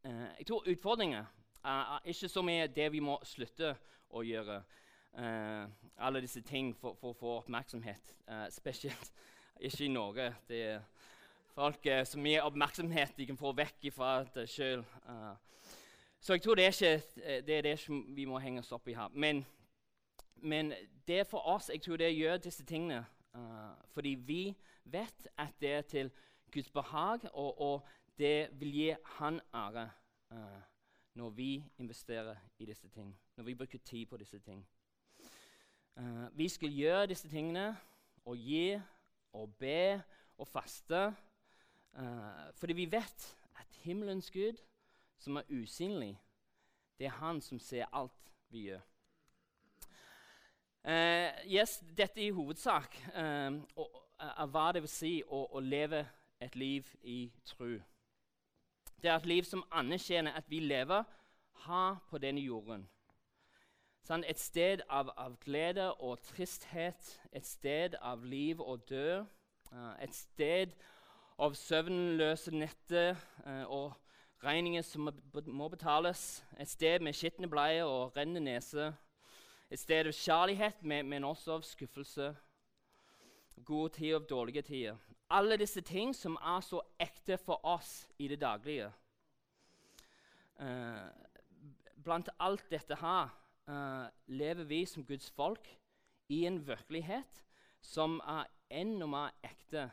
jeg 0.03 0.45
tror 0.49 0.65
utfordringer 0.67 1.25
uh, 1.63 1.97
ikke 2.03 2.29
så 2.29 2.41
mye 2.43 2.67
det 2.67 2.89
vi 2.91 2.99
må 2.99 3.19
slutte 3.23 3.75
å 4.09 4.23
gjøre. 4.25 4.57
Alle 6.01 6.21
disse 6.23 6.41
ting 6.41 6.73
for, 6.75 6.97
å 7.05 7.13
få 7.13 7.35
oppmerksomhet. 7.37 8.15
Spesielt 8.51 9.13
ikke 9.61 9.85
i 9.85 9.93
Norge. 9.93 10.27
Det 10.49 10.63
er 10.73 10.81
folk 11.55 11.85
uh, 11.91 12.01
så 12.07 12.19
mye 12.19 12.43
oppmerksomhet 12.43 13.15
de 13.17 13.27
kan 13.29 13.39
få 13.39 13.53
vekk 13.57 13.89
fra 13.95 14.23
det 14.35 14.47
sjøl. 14.49 14.83
så 16.19 16.33
jeg 16.33 16.41
tror 16.41 16.55
det 16.55 16.65
er 16.65 16.75
ikke 16.75 17.41
det, 17.47 17.57
er 17.57 17.61
det 17.61 17.75
vi 18.15 18.25
må 18.25 18.39
henge 18.39 18.59
oss 18.59 18.71
opp 18.71 18.87
i 18.87 18.93
her. 18.93 19.09
Men, 19.13 19.45
men 20.35 20.73
det 21.07 21.27
for 21.27 21.47
oss 21.47 21.69
jeg 21.69 21.81
tror 21.81 21.97
det 21.97 22.15
gjør 22.15 22.37
disse 22.37 22.65
tingene 22.65 23.05
fordi 23.93 24.15
vi 24.27 24.55
vet 24.83 25.27
at 25.39 25.53
det 25.61 25.71
er 25.71 25.81
til 25.81 26.11
Guds 26.51 26.69
behag, 26.69 27.19
og, 27.33 27.61
og 27.61 27.87
det 28.19 28.49
vil 28.59 28.73
gi 28.73 28.95
Han 29.17 29.39
ære. 29.53 29.89
Uh, 30.31 30.61
når 31.13 31.29
vi 31.29 31.63
investerer 31.77 32.35
i 32.59 32.65
disse 32.65 32.89
ting, 32.89 33.19
når 33.35 33.43
vi 33.43 33.55
bruker 33.55 33.77
tid 33.77 34.05
på 34.05 34.17
disse 34.17 34.39
ting. 34.39 34.67
Uh, 35.95 36.37
vi 36.37 36.47
skal 36.49 36.69
gjøre 36.69 37.07
disse 37.07 37.29
tingene 37.29 37.77
og 38.25 38.37
gi 38.37 38.79
og 39.33 39.55
be 39.59 40.01
og 40.37 40.47
faste 40.47 41.15
uh, 41.99 42.53
fordi 42.53 42.73
vi 42.73 42.91
vet 42.91 43.37
at 43.59 43.67
himmelens 43.83 44.31
Gud, 44.31 44.57
som 45.19 45.35
er 45.35 45.49
usynlig, 45.49 46.21
det 46.99 47.05
er 47.05 47.17
han 47.17 47.41
som 47.41 47.59
ser 47.59 47.85
alt 47.93 48.33
vi 48.49 48.59
gjør. 48.59 48.81
Uh, 50.83 51.29
yes, 51.53 51.83
dette 51.97 52.21
er 52.21 52.27
i 52.27 52.33
hovedsak 52.33 52.95
uh, 53.13 53.59
hva 54.49 54.71
det 54.73 54.81
vil 54.81 54.89
si 54.89 55.11
å, 55.27 55.43
å 55.53 55.59
leve 55.61 56.05
et 56.41 56.55
liv 56.55 56.87
i 57.03 57.31
tro. 57.45 57.75
Det 59.01 59.09
er 59.09 59.17
et 59.17 59.29
liv 59.29 59.45
som 59.45 59.65
anerkjenner 59.71 60.33
at 60.37 60.49
vi 60.49 60.59
lever 60.59 61.03
her 61.65 62.01
på 62.09 62.17
denne 62.21 62.41
jorden. 62.41 62.87
Sånn, 64.05 64.25
et 64.25 64.41
sted 64.41 64.81
av, 64.89 65.11
av, 65.17 65.37
glede 65.41 65.91
og 66.01 66.21
tristhet, 66.25 67.11
et 67.31 67.45
sted 67.45 67.97
av 68.01 68.25
liv 68.25 68.61
og 68.61 68.87
død. 68.89 69.29
Uh, 69.71 69.93
et 70.03 70.15
sted 70.15 70.73
av 70.73 71.00
søvnløse 71.57 72.53
netter 72.53 73.15
uh, 73.45 73.65
og 73.65 73.93
regninger 74.43 74.85
som 74.85 75.09
må 75.47 75.67
betales. 75.67 76.43
Et 76.59 76.69
sted 76.69 76.99
med 77.01 77.17
skitne 77.17 77.49
bleier 77.49 77.89
og 77.89 78.17
rennende 78.17 78.45
nese. 78.45 78.91
Et 79.71 79.79
sted 79.79 80.05
av 80.05 80.13
kjærlighet, 80.13 80.83
men 80.83 81.23
også 81.23 81.57
av 81.57 81.65
skuffelse. 81.65 82.35
Gode 83.65 83.89
tider 83.97 84.19
og 84.19 84.29
dårlige 84.29 84.61
tider 84.61 84.97
alle 85.31 85.57
disse 85.57 85.81
ting 85.81 86.13
som 86.15 86.35
er 86.35 86.61
så 86.65 86.81
ekte 86.99 87.37
for 87.39 87.63
oss 87.67 88.03
i 88.19 88.27
det 88.31 88.41
daglige. 88.41 88.89
Eh, 90.59 91.07
blant 92.03 92.29
alt 92.39 92.67
dette 92.71 92.97
her 92.99 93.31
eh, 93.69 94.07
lever 94.27 94.67
vi 94.67 94.83
som 94.85 95.05
Guds 95.07 95.31
folk 95.31 95.69
i 96.29 96.43
en 96.45 96.59
virkelighet 96.67 97.43
som 97.81 98.19
er 98.27 98.49
enda 98.69 99.07
mer 99.09 99.31
ekte 99.43 99.89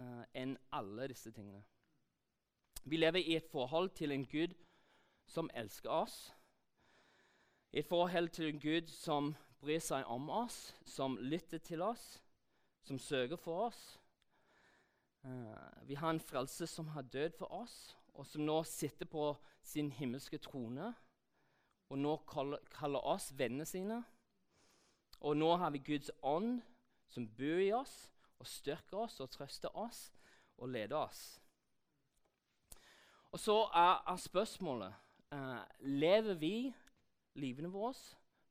uh, 0.00 0.24
enn 0.34 0.56
alle 0.72 1.08
disse 1.12 1.32
tingene. 1.32 1.62
Vi 2.84 2.96
lever 2.96 3.18
i 3.18 3.36
et 3.36 3.50
forhold 3.50 3.90
til 3.90 4.12
en 4.12 4.26
Gud 4.26 4.54
som 5.26 5.50
elsker 5.54 5.90
oss. 5.90 6.32
Et 7.72 7.86
forhold 7.86 8.28
til 8.28 8.48
en 8.48 8.60
Gud 8.60 8.88
som 8.88 9.34
bryr 9.60 9.82
seg 9.82 10.04
om 10.06 10.30
oss, 10.30 10.76
som 10.84 11.18
lytter 11.20 11.58
til 11.58 11.82
oss, 11.82 12.22
som 12.86 12.98
søker 12.98 13.36
for 13.36 13.66
oss 13.66 13.98
Uh, 15.26 15.88
vi 15.88 15.94
har 15.94 16.10
en 16.10 16.20
frelse 16.20 16.66
som 16.66 16.88
har 16.88 17.02
dødd 17.02 17.32
for 17.38 17.46
oss, 17.46 17.96
og 18.14 18.26
som 18.26 18.44
nå 18.46 18.60
sitter 18.64 19.06
på 19.06 19.32
sin 19.62 19.90
himmelske 19.92 20.38
trone. 20.38 20.92
Og 21.90 21.98
nå 21.98 22.16
kaller, 22.30 22.62
kaller 22.70 23.02
oss 23.06 23.32
vennene 23.38 23.66
sine. 23.66 24.02
Og 25.20 25.36
nå 25.36 25.56
har 25.56 25.70
vi 25.70 25.78
Guds 25.78 26.10
ånd 26.22 26.60
som 27.10 27.26
bor 27.38 27.62
i 27.62 27.72
oss 27.74 28.10
og 28.38 28.46
styrker 28.46 29.06
oss 29.06 29.20
og 29.20 29.30
trøster 29.30 29.76
oss 29.76 30.10
og 30.56 30.68
leder 30.68 30.96
oss. 30.96 31.40
Og 33.32 33.40
så 33.40 33.56
er, 33.74 34.02
er 34.12 34.16
spørsmålet 34.16 34.94
eh, 35.32 35.62
lever 35.80 36.34
vi 36.40 36.54
livene 37.36 37.68
våre 37.68 37.94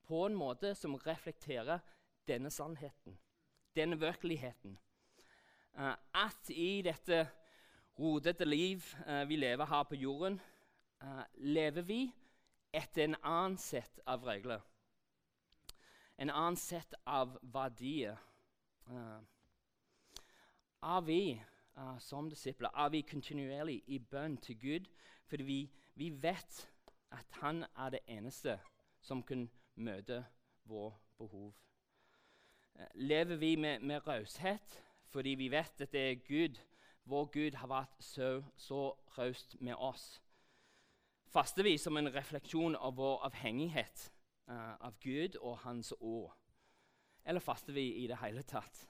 på 0.05 0.25
en 0.27 0.35
måte 0.37 0.75
som 0.77 0.97
reflekterer 1.01 1.79
denne 2.27 2.51
sannheten, 2.53 3.17
denne 3.75 3.97
virkeligheten. 3.99 4.77
Eh, 5.77 5.95
at 6.13 6.49
i 6.49 6.81
dette 6.85 7.25
rodete 7.99 8.45
liv 8.45 8.83
eh, 9.07 9.23
vi 9.27 9.35
lever 9.35 9.65
her 9.65 9.83
på 9.83 9.95
jorden, 9.95 10.39
uh, 11.03 11.23
lever 11.33 11.81
vi 11.81 11.99
etter 12.73 13.03
en 13.03 13.15
annen 13.21 13.57
sett 13.57 13.99
av 14.07 14.23
regler. 14.23 14.61
En 16.17 16.29
annen 16.29 16.57
sett 16.57 16.93
av 17.05 17.37
verdier. 17.41 18.19
Er 20.85 21.01
vi 21.01 21.41
som 21.99 22.29
disipler 22.29 22.69
er 22.73 22.89
vi 22.89 23.01
kontinuerlig 23.01 23.81
i 23.87 23.99
bønn 23.99 24.37
til 24.37 24.59
Gud 24.59 24.89
fordi 25.27 25.43
vi, 25.43 25.59
vi 25.95 26.09
vet 26.23 26.71
at 27.11 27.25
Han 27.41 27.63
er 27.77 27.89
det 27.89 27.99
eneste 28.07 28.59
som 29.01 29.23
kan 29.23 29.49
møte 29.75 30.25
våre 30.65 30.93
behov. 31.17 31.53
lever 32.93 33.35
vi 33.35 33.55
med, 33.55 33.79
med 33.79 34.07
raushet? 34.07 34.85
fordi 35.15 35.29
vi 35.29 35.51
vet 35.51 35.81
at 35.81 35.91
det 35.91 36.01
er 36.11 36.15
Gud, 36.27 36.57
vår 37.05 37.25
Gud, 37.25 37.55
har 37.55 37.69
vært 37.71 38.03
så, 38.03 38.43
så 38.57 38.89
raust 39.17 39.55
med 39.63 39.75
oss. 39.79 40.21
Faster 41.31 41.63
vi 41.63 41.77
som 41.79 41.95
en 41.97 42.11
refleksjon 42.11 42.75
av 42.75 42.97
vår 42.97 43.23
avhengighet 43.29 44.09
uh, 44.51 44.75
av 44.75 44.97
Gud 44.99 45.37
og 45.39 45.61
Hans 45.63 45.93
ord? 45.99 46.33
Eller 47.25 47.39
faster 47.39 47.73
vi 47.73 47.85
i 48.03 48.07
det 48.11 48.19
hele 48.19 48.43
tatt? 48.43 48.83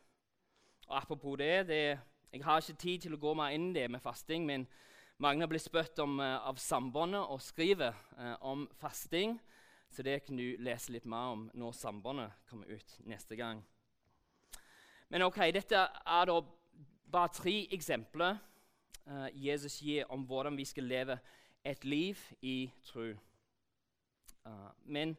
Og 0.88 0.98
Apropos 0.98 1.38
det, 1.38 1.68
det 1.68 2.00
Jeg 2.32 2.44
har 2.44 2.62
ikke 2.62 2.74
tid 2.80 3.02
til 3.02 3.14
å 3.16 3.18
gå 3.20 3.34
meg 3.34 3.54
inn 3.56 3.70
i 3.70 3.74
det 3.80 3.86
med 3.92 4.02
fasting, 4.04 4.46
men 4.46 4.66
mange 5.24 5.42
har 5.42 5.48
blitt 5.48 5.64
spurt 5.64 6.00
om, 6.04 6.20
uh, 6.20 6.44
av 6.44 6.58
Sambåndet 6.60 7.22
og 7.32 7.40
skriver 7.42 7.96
uh, 8.20 8.36
om 8.42 8.66
fasting. 8.82 9.38
Så 9.90 10.04
det 10.04 10.26
kan 10.26 10.36
du 10.36 10.58
lese 10.60 10.92
litt 10.92 11.06
mer 11.08 11.32
om 11.32 11.46
når 11.56 11.78
Sambåndet 11.78 12.34
kommer 12.50 12.68
ut 12.68 12.98
neste 13.08 13.38
gang. 13.40 13.64
Men 15.10 15.24
ok, 15.24 15.40
dette 15.56 15.80
er 15.80 16.28
da 16.28 16.42
bare 17.12 17.32
tre 17.32 17.56
eksempler 17.72 18.36
uh, 19.08 19.30
Jesus 19.32 19.80
gir 19.80 20.12
om 20.12 20.26
hvordan 20.28 20.58
vi 20.58 20.66
skal 20.68 20.84
leve 20.84 21.18
et 21.64 21.86
liv 21.86 22.20
i 22.42 22.72
tro. 22.84 23.14
Uh, 24.46 24.70
men 24.84 25.16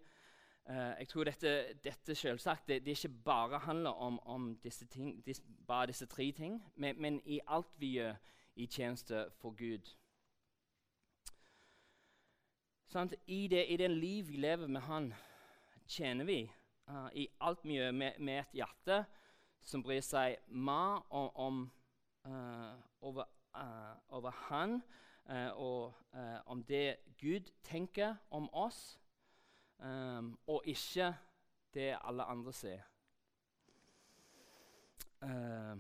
Uh, 0.71 0.75
jeg 0.99 1.09
tror 1.09 1.25
dette, 1.25 1.51
dette 1.85 2.15
selvsagt, 2.15 2.69
det, 2.69 2.81
det 2.87 2.97
ikke 2.97 3.09
bare 3.25 3.59
handler 3.59 3.91
om, 3.91 4.19
om 4.27 4.57
disse 4.65 4.87
ting, 4.87 5.27
dis, 5.27 5.43
bare 5.67 5.87
disse 5.87 6.07
tre 6.07 6.33
ting, 6.33 6.73
men, 6.75 7.01
men, 7.01 7.21
i 7.25 7.41
alt 7.47 7.71
vi 7.79 7.91
gjør 7.91 8.17
i 8.57 8.67
tjeneste 8.67 9.29
for 9.39 9.55
Gud. 9.55 9.93
Sånn, 12.91 13.15
I, 13.27 13.47
det, 13.47 13.63
I 13.71 13.79
den 13.79 13.95
liv 13.95 14.27
vi 14.27 14.43
lever 14.43 14.67
med 14.67 14.83
Han, 14.89 15.13
tjener 15.87 16.27
vi 16.27 16.41
uh, 16.91 17.09
i 17.15 17.29
alt 17.47 17.63
vi 17.63 17.79
gjør 17.79 17.95
med, 17.95 18.19
med, 18.19 18.43
et 18.43 18.59
hjerte 18.59 19.05
som 19.63 19.87
bryr 19.87 20.03
seg 20.03 20.41
mer 20.51 21.07
om, 21.15 21.31
om 21.35 21.65
uh, 22.27 22.75
over, 23.07 23.31
over, 24.09 24.31
Han 24.51 24.81
og 25.55 25.95
om 26.47 26.61
det 26.69 26.97
Gud 27.19 27.49
tenker 27.65 28.15
om 28.31 28.51
oss 28.55 28.99
um, 29.79 30.39
og 30.47 30.63
ikke 30.67 31.15
det 31.75 31.99
alle 32.01 32.25
andre 32.25 32.53
ser. 32.53 32.85
Uh, 35.25 35.77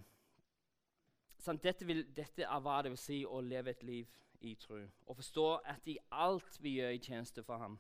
sånn, 1.41 1.61
dette, 1.63 1.87
vil, 1.87 2.05
dette, 2.17 2.45
er 2.45 2.63
hva 2.65 2.81
det 2.83 2.93
vil 2.95 3.01
si 3.01 3.21
å 3.25 3.41
leve 3.45 3.73
et 3.73 3.85
liv 3.87 4.13
i 4.45 4.55
tro. 4.61 4.81
Å 4.81 5.17
forstå 5.17 5.47
at 5.73 5.89
i 5.89 5.99
alt 6.17 6.59
vi 6.61 6.77
gjør 6.79 6.97
i 6.97 7.03
tjeneste 7.03 7.45
for 7.47 7.63
ham, 7.63 7.79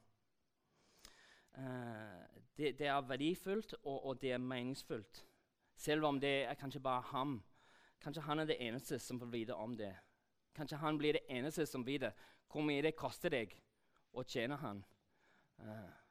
uh, 1.58 2.22
det, 2.56 2.76
det, 2.78 2.88
er 2.88 3.08
verdifullt 3.08 3.76
og, 3.82 3.98
og, 3.98 4.14
det 4.22 4.32
er 4.36 4.42
meningsfullt. 4.42 5.24
Selv 5.76 6.08
om 6.08 6.20
det 6.20 6.46
er 6.46 6.56
kanskje 6.56 6.80
bare 6.80 7.04
ham. 7.12 7.38
Kanskje 8.00 8.24
han 8.24 8.40
er 8.40 8.48
det 8.48 8.60
eneste 8.64 8.98
som 9.02 9.20
får 9.20 9.32
vite 9.32 9.54
om 9.54 9.76
det. 9.76 9.92
Kanskje 10.56 10.80
han 10.80 10.96
blir 10.96 11.18
det 11.18 11.26
eneste 11.28 11.66
som 11.68 11.84
vet 11.84 12.08
hvor 12.48 12.64
mye 12.64 12.84
det 12.84 12.96
koster 12.96 13.32
deg 13.32 13.52
å 14.16 14.24
tjene 14.24 14.56
han. 14.62 14.80
Uh, 15.60 16.05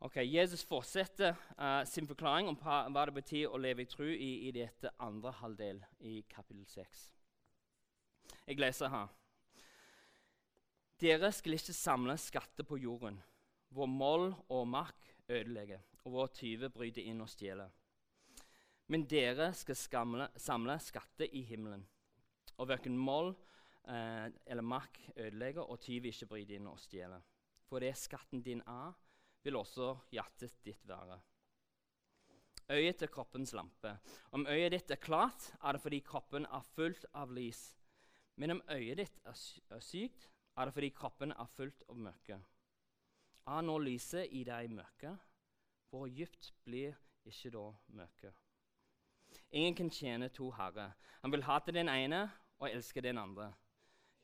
Ok, 0.00 0.16
Jesus 0.16 0.62
fortsetter 0.62 1.34
uh, 1.58 1.82
sin 1.84 2.06
forklaring 2.06 2.46
om 2.46 2.56
hva, 2.62 2.84
det 2.86 3.16
betyr 3.16 3.50
å 3.50 3.58
leve 3.58 3.82
i 3.82 3.88
tro 3.90 4.06
i, 4.06 4.46
i 4.46 4.52
dette 4.54 4.92
andre 5.02 5.32
halvdel 5.40 5.80
i 6.06 6.20
kapittel 6.30 6.68
6. 6.70 7.00
Jeg 8.46 8.60
leser 8.62 8.92
her. 8.92 9.08
Dere 11.02 11.32
skal 11.34 11.56
ikke 11.58 11.74
samle 11.74 12.14
skatter 12.18 12.66
på 12.66 12.78
jorden, 12.78 13.18
hvor 13.74 13.90
moll 13.90 14.30
og 14.54 14.70
mark 14.70 15.10
ødelegger, 15.26 15.82
og 16.04 16.14
hvor 16.14 16.30
tyver 16.30 16.70
bryter 16.70 17.02
inn 17.02 17.18
og 17.22 17.32
stjeler. 17.34 17.74
Men 18.94 19.02
dere 19.10 19.50
skal 19.58 19.76
skamle, 19.76 20.30
samle 20.38 20.78
skatter 20.78 21.26
i 21.34 21.42
himmelen, 21.50 21.82
og 22.54 22.70
verken 22.70 22.94
moll 22.96 23.34
eh, 23.82 24.30
eller 24.46 24.62
mark 24.62 25.02
ødelegger, 25.16 25.66
og 25.66 25.82
tyver 25.82 26.14
ikke 26.14 26.30
bryter 26.30 26.56
inn 26.56 26.70
og 26.70 26.78
stjeler. 26.82 27.22
For 27.66 27.82
det 27.82 27.96
skatten 27.98 28.46
din 28.46 28.62
er, 28.62 28.94
vil 29.48 29.56
også 29.56 29.94
hjertet 30.12 30.60
ditt 30.66 30.84
være. 30.88 31.16
Øyet 32.68 33.02
er 33.02 33.08
kroppens 33.08 33.54
lampe. 33.56 33.94
Om 34.36 34.44
øyet 34.46 34.74
ditt 34.74 34.90
er 34.92 35.00
klart, 35.00 35.54
er 35.64 35.72
det 35.72 35.80
fordi 35.80 36.00
kroppen 36.04 36.44
er 36.44 36.66
fullt 36.74 37.06
av 37.16 37.32
lys. 37.32 37.62
Men 38.36 38.58
om 38.58 38.62
øyet 38.70 39.00
ditt 39.00 39.22
er 39.24 39.80
sykt, 39.80 40.28
er 40.56 40.68
det 40.68 40.74
fordi 40.74 40.90
kroppen 40.90 41.32
er 41.32 41.48
fullt 41.56 41.86
av 41.88 41.96
mørke. 41.96 42.38
Er 43.48 43.64
nå 43.64 43.78
lyset 43.80 44.28
i 44.36 44.44
deg 44.44 44.68
mørke? 44.70 45.14
Hvor 45.88 46.10
dypt 46.12 46.52
blir 46.66 46.98
ikke 47.24 47.54
da 47.54 47.64
mørket? 47.96 48.36
Ingen 49.50 49.74
kan 49.74 49.90
tjene 49.90 50.28
to 50.28 50.50
herrer. 50.52 50.92
Han 51.22 51.32
vil 51.32 51.46
hate 51.48 51.72
den 51.72 51.88
ene 51.88 52.26
og 52.60 52.68
elske 52.68 53.00
den 53.00 53.18
andre. 53.18 53.54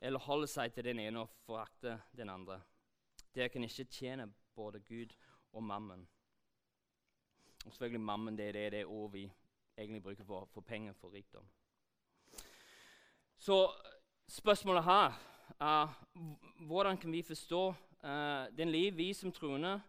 Eller 0.00 0.20
holde 0.20 0.50
seg 0.52 0.74
til 0.74 0.84
den 0.84 1.00
ene 1.00 1.24
og 1.24 1.32
forakte 1.46 1.96
den 2.12 2.28
andre. 2.28 2.60
Dere 3.32 3.48
kan 3.48 3.64
ikke 3.64 3.88
tjene 3.88 4.28
både 4.54 4.80
Gud 4.80 5.14
og 5.52 5.62
mammen. 5.62 6.08
Og 7.64 7.72
selvfølgelig 7.72 8.00
mammen 8.00 8.38
det, 8.38 8.54
det 8.54 8.66
er 8.66 8.70
det 8.70 8.86
ord 8.86 9.12
vi 9.12 9.32
egentlig 9.78 10.02
bruker 10.02 10.24
for, 10.24 10.44
for 10.44 10.60
penger, 10.60 10.92
for 10.92 11.12
rikdom. 11.12 11.46
Så 13.36 13.70
spørsmålet 14.28 14.84
her 14.84 15.12
er 15.60 16.06
hvordan 16.66 16.96
kan 16.96 17.12
vi 17.12 17.22
forstå 17.22 17.68
uh, 17.68 18.56
den 18.58 18.68
liv 18.68 18.96
vi 18.96 19.12
som 19.12 19.32
troende 19.32 19.82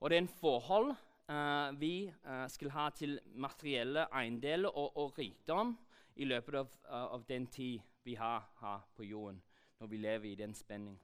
og 0.00 0.10
den 0.10 0.28
forhold 0.28 0.94
uh, 1.28 1.80
vi 1.80 2.12
uh, 2.24 2.48
skal 2.48 2.70
ha 2.70 2.90
til 2.90 3.20
materielle 3.34 4.06
eiendeler 4.14 4.68
og, 4.68 4.96
og, 4.96 5.18
rikdom 5.18 5.78
i 6.16 6.24
løpet 6.24 6.54
av, 6.54 6.68
av 6.88 7.24
den 7.28 7.46
tid 7.46 7.80
vi 8.04 8.14
har 8.14 8.50
her 8.60 8.88
på 8.96 9.02
jorden, 9.02 9.42
når 9.80 9.86
vi 9.86 9.96
lever 9.96 10.24
i 10.24 10.34
den 10.34 10.54
spenning. 10.54 11.00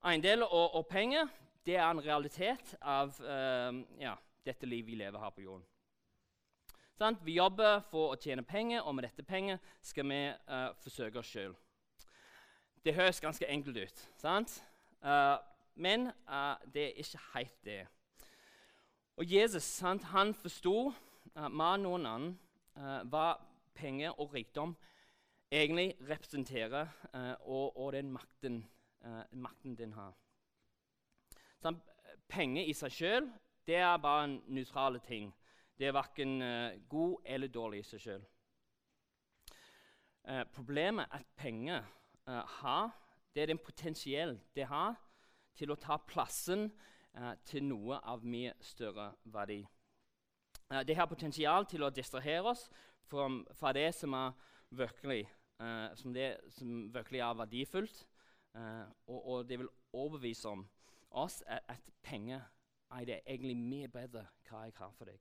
Eiendeler 0.00 0.46
og, 0.46 0.74
og, 0.74 0.86
penger 0.88 1.28
det 1.66 1.74
er 1.76 1.84
en 1.84 2.00
realitet 2.00 2.70
av 2.80 3.12
uh, 3.20 3.82
ja, 4.00 4.14
dette 4.46 4.64
livet 4.64 4.88
vi 4.88 4.96
lever 4.96 5.20
her 5.20 5.34
på 5.34 5.44
jorden. 5.44 5.66
Sånn? 6.96 7.18
Vi 7.24 7.34
jobber 7.36 7.82
for 7.90 8.14
å 8.14 8.16
tjene 8.20 8.44
penger, 8.48 8.80
og 8.80 8.96
med 8.96 9.04
dette 9.04 9.24
penger 9.28 9.60
skal 9.84 10.08
vi 10.08 10.22
uh, 10.32 10.70
forsøke 10.80 11.20
oss 11.20 11.28
sjøl. 11.28 11.52
Det 12.80 12.96
høres 12.96 13.20
ganske 13.20 13.44
enkelt 13.44 13.76
ut, 13.76 14.02
uh, 15.04 15.36
men 15.76 16.08
det 16.72 16.86
er 16.86 17.04
ikke 17.04 17.22
helt 17.34 17.60
det. 17.68 17.78
Og 19.20 19.28
Jesus 19.28 19.68
sant? 19.68 20.08
han 20.16 20.32
forsto 20.32 20.94
mer 21.36 21.76
enn 21.76 21.84
noen 21.84 22.08
annen 22.08 23.08
hva 23.12 23.34
penger 23.76 24.16
og 24.16 24.32
rikdom 24.32 24.72
egentlig 25.52 25.92
representerer, 26.08 26.88
og, 27.44 27.76
og 27.76 27.92
den 27.92 28.12
makten 28.14 28.62
uh, 29.06 29.24
makten 29.32 29.76
din 29.76 29.92
har. 29.96 30.14
Sånn, 31.60 31.78
penger 32.30 32.68
i 32.68 32.74
seg 32.76 32.94
sjøl 32.94 33.30
er 33.70 34.00
bare 34.02 34.24
en 34.26 34.32
nøytral 34.50 34.98
ting. 35.04 35.28
Det 35.78 35.86
er 35.86 35.94
verken 35.94 36.40
uh, 36.42 36.78
god 36.90 37.28
eller 37.34 37.52
dårlig 37.52 37.84
i 37.84 37.86
seg 37.86 38.02
sjøl. 38.02 38.24
Uh, 40.26 40.44
problemet 40.54 41.10
at 41.14 41.26
penger 41.38 41.86
har, 42.30 42.90
det 43.34 43.42
er 43.42 43.48
den 43.50 43.58
potensiell 43.58 44.36
det 44.54 44.68
har 44.70 44.92
til 45.56 45.72
å 45.72 45.76
ta 45.80 45.96
plassen 45.98 46.68
til 47.48 47.64
noe 47.66 47.96
av 48.06 48.22
mye 48.22 48.52
større 48.62 49.08
verdi. 49.24 49.64
det 50.86 50.94
har 50.94 51.08
potensial 51.10 51.66
til 51.66 51.82
å 51.82 51.90
distrahere 51.90 52.52
oss 52.52 52.68
fra, 53.10 53.24
fra 53.58 53.72
det 53.74 53.88
som 53.96 54.14
er 54.14 54.36
virkelig, 54.70 55.24
som, 55.98 56.14
det, 56.14 56.28
som 56.54 56.86
virkelig 56.94 57.24
er 57.24 57.40
verdifullt, 57.40 58.04
og, 58.54 59.26
og, 59.26 59.48
det 59.48 59.58
vil 59.58 59.68
overbevise 59.92 60.48
om 60.48 60.64
oss 61.10 61.42
at, 61.46 61.80
penger 62.02 62.40
er 62.90 63.04
det 63.04 63.20
egentlig 63.26 63.56
mye 63.56 63.88
bedre 63.88 64.24
hva 64.48 64.64
jeg 64.66 64.72
har 64.76 64.90
for 64.96 65.06
deg. 65.06 65.20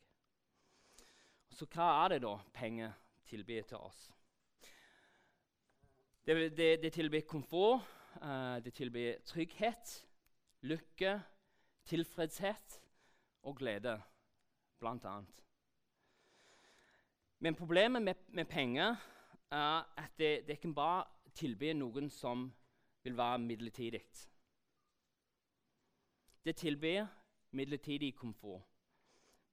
Så 1.54 1.68
hva 1.70 1.90
er 2.04 2.16
det 2.16 2.22
da 2.24 2.36
penger 2.54 2.94
tilbyr 3.30 3.68
til 3.70 3.78
oss? 3.78 4.08
Det, 6.26 6.58
det, 6.58 6.70
det 6.82 6.94
tilbyr 6.94 7.26
komfort, 7.28 7.86
uh, 8.22 8.58
det 8.64 8.74
tilbyr 8.74 9.22
trygghet, 9.26 9.94
lykke, 10.62 11.20
tilfredshet 11.86 12.82
og 13.44 13.58
glede, 13.58 14.02
blant 14.80 15.06
annet. 15.06 15.44
Men 17.40 17.56
problemet 17.56 18.02
med, 18.02 18.16
med 18.28 18.46
penger 18.46 18.96
er 19.52 19.84
at 19.98 20.12
det, 20.18 20.48
det 20.48 20.60
kan 20.60 20.76
bare 20.76 21.06
tilby 21.34 21.72
noen 21.74 22.10
som 22.12 22.50
vil 23.04 23.18
være 23.18 23.40
midlertidig. 23.40 24.02
Det 26.46 26.56
tilbyr 26.56 27.08
midlertidig 27.52 28.16
komfort, 28.16 28.64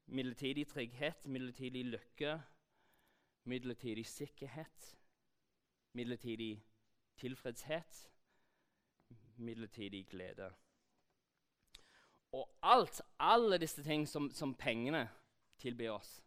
midlertidig 0.06 0.66
trygghet, 0.66 1.26
midlertidig 1.26 1.84
lykke, 1.84 2.42
midlertidig 3.44 4.06
sikkerhet, 4.06 4.98
midlertidig 5.92 6.66
tilfredshet, 7.16 8.10
midlertidig 9.36 10.06
glede. 10.08 10.54
Og 12.32 12.58
alt, 12.62 13.00
alle 13.18 13.58
disse 13.58 13.82
ting 13.82 14.08
som, 14.08 14.30
som 14.30 14.54
pengene 14.54 15.10
tilbyr 15.58 15.90
oss, 15.90 16.24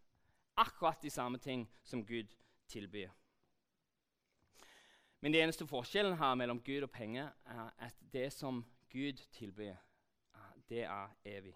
akkurat 0.57 1.01
de 1.03 1.09
samme 1.09 1.37
ting 1.37 1.69
som 1.83 2.05
Gud 2.05 2.35
tilbyr. 2.67 3.09
Men 5.21 5.33
det 5.33 5.41
eneste 5.43 5.67
forskjellen 5.67 6.17
her 6.17 6.35
mellom 6.35 6.61
Gud 6.63 6.83
og 6.83 6.91
penger 6.91 7.31
er 7.45 7.71
at 7.77 7.95
det 8.13 8.29
som 8.33 8.63
Gud 8.91 9.19
tilbyr, 9.35 9.75
det 10.69 10.83
er 10.83 11.07
evig. 11.25 11.55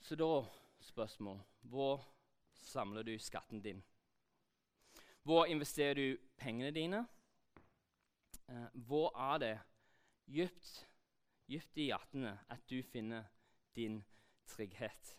Så 0.00 0.16
da 0.16 0.44
spørsmål 0.80 1.40
Hvor 1.60 2.04
samler 2.52 3.02
du 3.02 3.18
skatten 3.18 3.62
din? 3.62 3.84
Hvor 5.22 5.44
investerer 5.44 5.94
du 5.94 6.16
pengene 6.36 6.70
dine? 6.70 7.06
Eh, 8.48 8.66
hvor 8.72 9.32
er 9.32 9.38
det 9.38 9.60
dypt, 10.26 10.88
dypt 11.48 11.76
i 11.76 11.84
hjertene 11.84 12.38
at 12.48 12.70
du 12.70 12.82
finner 12.82 13.24
din 13.76 14.04
trygghet? 14.46 15.16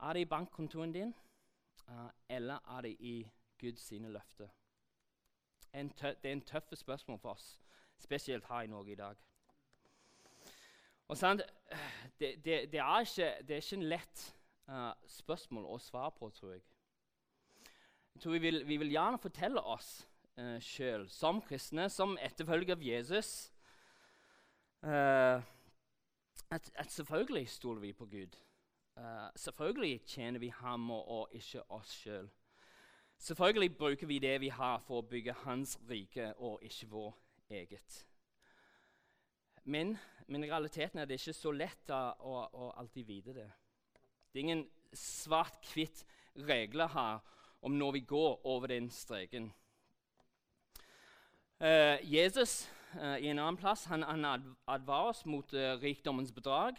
Er 0.00 0.12
det 0.12 0.20
i 0.20 0.24
bankkontoen 0.24 0.92
din? 0.92 1.14
Uh, 1.90 2.08
eller 2.28 2.76
er 2.76 2.80
det 2.86 2.96
i 3.00 3.30
Guds 3.60 3.80
sine 3.80 4.08
løfter? 4.08 4.48
Det 5.72 6.24
er 6.24 6.32
en 6.32 6.42
tøffe 6.46 6.76
spørsmål 6.76 7.18
for 7.18 7.30
oss, 7.30 7.60
spesielt 7.98 8.46
her 8.48 8.60
i 8.60 8.66
Norge 8.66 8.92
i 8.92 8.94
dag. 8.94 9.16
Og 11.10 11.16
sant, 11.18 11.42
det, 12.20 12.44
det, 12.44 12.72
det, 12.72 12.78
er 12.80 13.00
ikke, 13.00 13.34
det, 13.48 13.50
er 13.50 13.62
ikke, 13.62 13.76
en 13.76 13.88
lett 13.90 14.20
uh, 14.70 14.92
spørsmål 15.06 15.64
å 15.66 15.78
svare 15.82 16.12
på, 16.14 16.28
tror 16.30 16.52
jeg. 16.54 16.62
Jeg 18.14 18.22
tror 18.22 18.32
Vi 18.36 18.42
vil, 18.44 18.60
vi 18.66 18.76
vil 18.76 18.92
gjerne 18.94 19.18
fortelle 19.18 19.62
oss 19.62 19.88
uh, 20.38 20.44
eh, 20.44 20.60
sjøl, 20.62 21.08
som 21.10 21.40
kristne, 21.42 21.88
som 21.90 22.14
etterfølger 22.22 22.76
av 22.76 22.84
Jesus, 22.86 23.50
uh, 24.86 25.42
at, 26.50 26.70
at, 26.74 26.90
selvfølgelig 26.90 27.48
stoler 27.48 27.80
vi 27.88 27.92
på 27.92 28.06
Gud. 28.06 28.38
Uh, 29.00 29.30
selvfølgelig 29.36 30.00
tjener 30.06 30.38
vi 30.38 30.48
ham 30.48 30.90
og, 30.90 31.28
ikke 31.32 31.62
oss 31.72 31.92
sjøl. 32.02 32.28
Selvfølgelig 33.16 33.76
bruker 33.76 34.06
vi 34.06 34.18
det 34.18 34.40
vi 34.40 34.48
har, 34.48 34.82
for 34.84 35.00
å 35.00 35.06
bygge 35.08 35.32
Hans 35.44 35.78
rike 35.88 36.34
og 36.36 36.60
ikke 36.64 36.88
vår 36.90 37.14
eget. 37.50 37.96
Men, 39.64 39.94
men 40.26 40.44
realiteten 40.44 41.00
er 41.00 41.08
det 41.08 41.16
ikke 41.16 41.36
så 41.36 41.52
lett 41.52 41.92
å, 41.96 42.02
å, 42.20 42.44
å 42.52 42.70
alltid 42.82 43.08
vite 43.08 43.36
det. 43.40 43.48
Det 44.28 44.36
er 44.36 44.44
ingen 44.44 44.68
svart-hvitt 44.92 46.04
regler 46.44 46.92
her 46.92 47.24
om 47.64 47.80
når 47.80 47.96
vi 47.96 48.06
går 48.12 48.40
over 48.44 48.68
den 48.68 48.92
streken. 48.92 49.48
Uh, 51.56 51.96
Jesus 52.04 52.66
uh, 53.00 53.16
i 53.16 53.32
en 53.32 53.38
annen 53.38 53.60
plass 53.60 53.88
han, 53.88 54.04
han 54.04 54.56
advarer 54.68 55.14
oss 55.14 55.24
mot 55.24 55.56
rikdommens 55.80 56.36
bedrag 56.36 56.76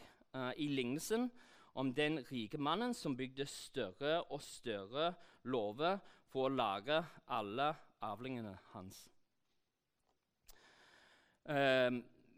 i 0.57 0.69
lignelsen 0.71 1.31
om 1.73 1.93
den 1.93 2.19
rike 2.31 2.57
mannen 2.57 2.93
som 2.93 3.15
bygde 3.17 3.45
større 3.45 4.21
og 4.23 4.41
større 4.41 5.13
låver 5.43 5.99
for 6.31 6.47
å 6.47 6.53
lage 6.53 6.99
alle 7.27 7.73
avlingene 8.01 8.57
hans. 8.73 9.07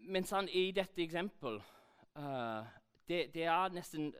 mens 0.04 0.30
han 0.32 0.48
i 0.50 0.72
dette 0.72 1.02
eksempelet 1.04 1.62
det, 3.08 3.34
det, 3.34 3.44
er 3.44 3.74
nesten, 3.76 4.14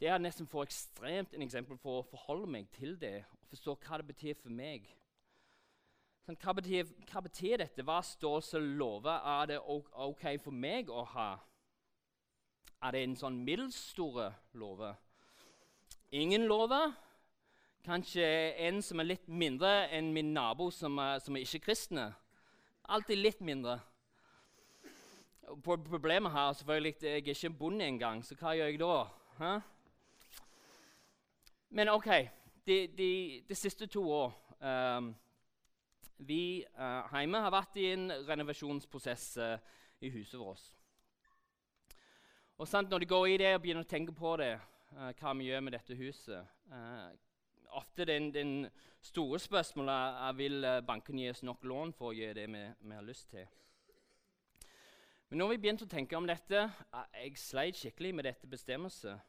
det 0.00 0.08
er 0.08 0.18
nesten 0.18 0.46
for 0.46 0.66
ekstremt 0.66 1.34
en 1.34 1.42
eksempel 1.42 1.78
for 1.78 2.00
å 2.00 2.08
forholde 2.10 2.50
meg 2.50 2.66
til 2.74 2.96
det 3.00 3.20
og 3.30 3.52
forstå 3.52 3.76
hva 3.84 4.00
det 4.00 4.08
betyr 4.10 4.34
for 4.40 4.50
meg. 4.50 4.88
Sånn, 6.26 6.36
hva, 6.42 6.54
betyr, 6.58 6.88
hva, 7.10 7.22
betyr, 7.24 7.56
dette? 7.62 7.84
Hva 7.86 8.00
står 8.04 8.42
som 8.44 8.66
lover? 8.78 9.22
Er 9.38 9.52
det 9.52 9.60
OK 9.64 10.26
for 10.42 10.54
meg 10.54 10.90
å 10.92 11.04
ha? 11.14 11.30
Er 12.80 12.94
det 12.96 13.02
en 13.04 13.16
sånn 13.18 13.42
middels 13.44 13.76
store 13.90 14.30
låve? 14.56 14.94
Ingen 16.16 16.46
låve. 16.48 16.78
Kanskje 17.84 18.24
en 18.66 18.80
som 18.84 19.00
er 19.00 19.10
litt 19.10 19.28
mindre 19.28 19.86
enn 19.92 20.08
min 20.12 20.32
nabo 20.32 20.70
som 20.72 20.96
er, 21.00 21.20
som 21.20 21.36
er 21.36 21.44
ikke-kristne? 21.44 22.06
Alltid 22.88 23.20
litt 23.20 23.44
mindre. 23.44 23.76
Problemet 25.64 26.32
her 26.32 26.48
er 26.48 26.56
selvfølgelig 26.56 26.94
at 26.96 27.06
jeg 27.08 27.20
er 27.20 27.30
ikke 27.34 27.52
bonde 27.60 27.84
engang, 27.84 28.24
så 28.24 28.36
hva 28.40 28.56
gjør 28.56 28.72
jeg 28.72 28.80
da? 28.80 28.96
Hæ? 29.40 29.52
Men 31.70 31.92
OK, 31.92 32.10
de, 32.66 32.80
de, 32.96 33.12
de 33.48 33.54
siste 33.54 33.86
to 33.86 34.08
år 34.10 34.32
um, 34.60 35.14
vi 36.16 36.64
uh, 36.78 37.12
hjemme 37.12 37.44
har 37.44 37.52
vært 37.52 37.76
i 37.80 37.90
en 37.92 38.10
renovasjonsprosess 38.28 39.32
uh, 39.36 39.56
i 40.00 40.10
huset 40.16 40.40
vårt. 40.40 40.79
Og 42.60 42.68
sant, 42.68 42.90
Når 42.90 42.98
de 42.98 43.06
går 43.06 43.26
i 43.26 43.36
det 43.40 43.54
og 43.54 43.62
begynner 43.62 43.86
å 43.86 43.88
tenke 43.88 44.12
på 44.12 44.34
det, 44.36 44.50
uh, 44.92 45.12
hva 45.16 45.30
vi 45.38 45.46
gjør 45.46 45.62
med 45.64 45.72
dette 45.72 45.94
huset 45.96 46.74
Ofte 47.72 48.04
den, 48.04 48.26
den 48.34 48.66
store 49.00 49.38
spørsmålet 49.40 50.18
er 50.26 50.36
vil 50.36 50.66
banken 50.84 51.18
gi 51.18 51.30
oss 51.30 51.40
nok 51.46 51.64
lån 51.64 51.94
for 51.96 52.10
å 52.10 52.18
gjøre 52.18 52.36
det 52.36 52.44
vi, 52.52 52.60
vi 52.82 52.98
har 52.98 53.06
lyst 53.06 53.30
til. 53.30 53.46
Men 55.30 55.40
når 55.40 55.54
vi 55.54 55.60
begynte 55.62 55.86
å 55.88 55.92
tenke 55.94 56.18
om 56.18 56.28
dette 56.28 56.66
Jeg 57.14 57.40
sleit 57.40 57.80
skikkelig 57.80 58.12
med 58.14 58.28
dette 58.28 58.46
bestemmelsen. 58.50 59.20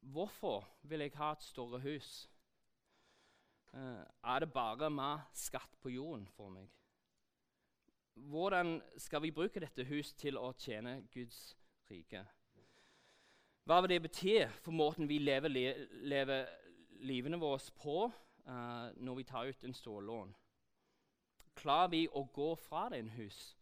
hvorfor 0.00 0.66
vil 0.82 1.06
jeg 1.06 1.18
ha 1.22 1.32
et 1.32 1.42
større 1.42 1.78
hus? 1.86 2.28
Uh, 3.72 4.02
er 4.24 4.38
det 4.40 4.52
bare 4.52 4.90
mer 4.90 5.28
skatt 5.34 5.78
på 5.82 5.94
jorden 5.94 6.26
for 6.34 6.48
meg? 6.48 6.66
Hvordan 8.14 8.82
skal 8.96 9.22
vi 9.22 9.30
bruke 9.30 9.60
dette 9.60 9.84
hus 9.88 10.12
til 10.20 10.36
å 10.36 10.52
tjene 10.58 11.02
Guds 11.12 11.56
rike? 11.90 12.24
Hva 13.64 13.78
vil 13.80 13.94
det 13.94 14.02
bety 14.04 14.34
for 14.60 14.74
måten 14.74 15.08
vi 15.08 15.20
lever, 15.22 15.48
le, 15.48 15.64
lever 16.10 16.48
livene 17.06 17.38
våre 17.40 17.62
på 17.78 17.96
uh, 18.08 18.88
når 18.96 19.20
vi 19.20 19.24
tar 19.24 19.48
ut 19.48 19.64
en 19.64 19.74
stålån? 19.74 20.34
Klarer 21.56 21.92
vi 21.92 22.02
å 22.08 22.24
gå 22.34 22.52
fra 22.58 22.88
den 22.92 23.08
hus 23.16 23.54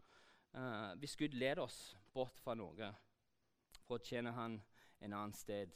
uh, 0.56 0.96
hvis 0.98 1.16
Gud 1.20 1.36
leder 1.36 1.62
oss 1.66 1.96
bort 2.14 2.40
fra 2.40 2.56
noe 2.58 2.90
for 3.84 3.98
å 3.98 4.04
tjene 4.04 4.32
Han 4.34 4.58
en 5.00 5.12
annen 5.12 5.36
sted? 5.36 5.70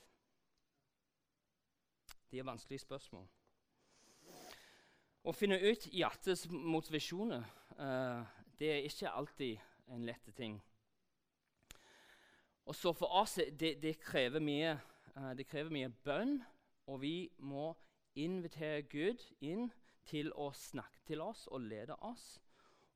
Det 2.30 2.40
er 2.40 2.48
vanskelige 2.48 2.82
spørsmål. 2.82 3.28
Å 5.24 5.32
finne 5.32 5.60
ut 5.62 5.86
hjertets 5.92 6.48
motivasjoner 6.50 7.44
uh, 7.78 8.24
det 8.58 8.70
er 8.72 8.86
ikke 8.86 9.10
alltid 9.10 9.58
en 9.92 10.04
lett 10.06 10.28
ting. 10.36 10.58
Og 12.64 12.74
så 12.74 12.92
For 12.92 13.06
oss 13.06 13.38
det, 13.60 13.82
det 13.82 13.98
krever 14.00 14.40
mye, 14.40 14.78
uh, 15.16 15.32
det 15.36 15.46
krever 15.46 15.70
mye 15.70 15.90
bønn, 16.04 16.38
og 16.86 17.00
vi 17.00 17.30
må 17.38 17.74
invitere 18.14 18.82
Gud 18.82 19.20
inn 19.40 19.70
til 20.08 20.30
å 20.36 20.50
snakke 20.52 21.00
til 21.08 21.20
oss 21.24 21.46
og 21.46 21.64
lede 21.66 21.96
oss. 22.04 22.38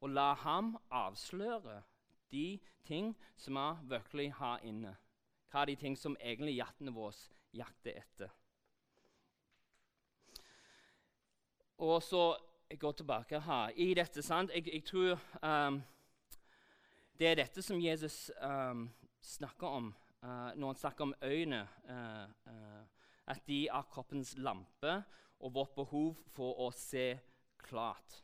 Og 0.01 0.13
la 0.15 0.33
ham 0.45 0.77
avsløre 0.95 1.83
de 2.31 2.61
ting 2.87 3.15
som 3.37 3.59
vi 3.59 3.95
virkelig 3.95 4.33
har 4.39 4.65
inne. 4.65 4.95
Hva 5.51 5.63
er 5.63 5.73
de 5.73 5.79
ting 5.81 5.97
som 5.99 6.17
egentlig 6.21 6.59
hjertene 6.59 6.93
våre 6.95 7.17
jakter 7.57 7.99
etter? 8.03 8.33
Og 11.79 12.03
så 12.03 12.23
jeg 12.71 12.79
går 12.79 12.93
tilbake 12.93 13.41
her. 13.41 13.69
I 13.77 13.95
dette, 13.95 14.23
sant? 14.23 14.51
Jeg, 14.55 14.67
jeg 14.73 14.85
tror 14.85 15.21
um, 15.43 15.83
det 17.19 17.27
er 17.27 17.41
dette 17.41 17.63
som 17.63 17.81
Jesus 17.81 18.31
um, 18.43 18.91
snakker 19.21 19.67
om 19.67 19.95
uh, 20.23 20.51
når 20.55 20.67
han 20.67 20.81
snakker 20.83 21.09
om 21.09 21.15
øynene. 21.23 21.69
Uh, 21.89 22.53
uh, 22.53 22.85
at 23.29 23.41
de 23.47 23.67
er 23.67 23.89
kroppens 23.91 24.35
lampe 24.37 25.03
og 25.41 25.55
vårt 25.55 25.75
behov 25.77 26.17
for 26.33 26.61
å 26.61 26.71
se 26.73 27.19
klart. 27.61 28.23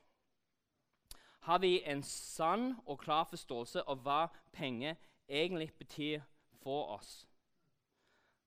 Har 1.44 1.60
vi 1.60 1.82
en 1.84 2.02
sann 2.02 2.72
og 2.86 3.02
klar 3.04 3.26
forståelse 3.28 3.84
av 3.84 4.00
hva 4.04 4.22
penger 4.52 4.96
egentlig 5.28 5.70
betyr 5.76 6.24
for 6.62 6.96
oss? 6.96 7.26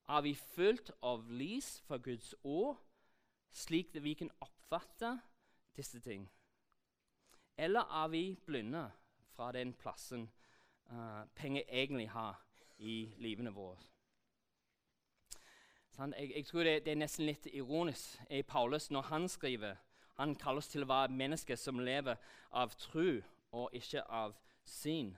Er 0.09 0.23
vi 0.25 0.33
fullt 0.33 0.91
av 1.05 1.29
lys 1.29 1.81
fra 1.85 1.97
Guds 2.01 2.33
ord, 2.43 2.77
slik 3.53 3.93
vi 4.01 4.15
kan 4.17 4.31
oppfatte 4.41 5.17
disse 5.77 5.99
ting? 6.03 6.27
Eller 7.57 7.85
er 8.03 8.07
vi 8.07 8.39
blinde 8.45 8.91
fra 9.33 9.51
den 9.51 9.73
plassen 9.73 10.29
uh, 10.91 11.25
penger 11.35 11.63
egentlig 11.67 12.09
har 12.09 12.41
i 12.77 13.13
livene 13.17 13.53
våre? 13.53 13.77
Sånn, 15.97 16.13
jeg, 16.13 16.29
jeg, 16.35 16.45
tror 16.45 16.67
det, 16.67 16.75
det, 16.85 16.93
er 16.93 17.01
nesten 17.01 17.25
litt 17.25 17.47
ironisk 17.49 18.19
i 18.29 18.43
Paulus 18.45 18.91
når 18.93 19.07
han 19.09 19.25
skriver 19.29 19.79
Han 20.19 20.35
kaller 20.37 20.61
oss 20.61 20.69
til 20.69 20.85
å 20.85 20.89
være 20.89 21.13
mennesker 21.13 21.57
som 21.57 21.79
lever 21.81 22.17
av 22.51 22.73
tro 22.77 23.21
og 23.53 23.73
ikke 23.73 24.01
av 24.09 24.33
syn. 24.65 25.15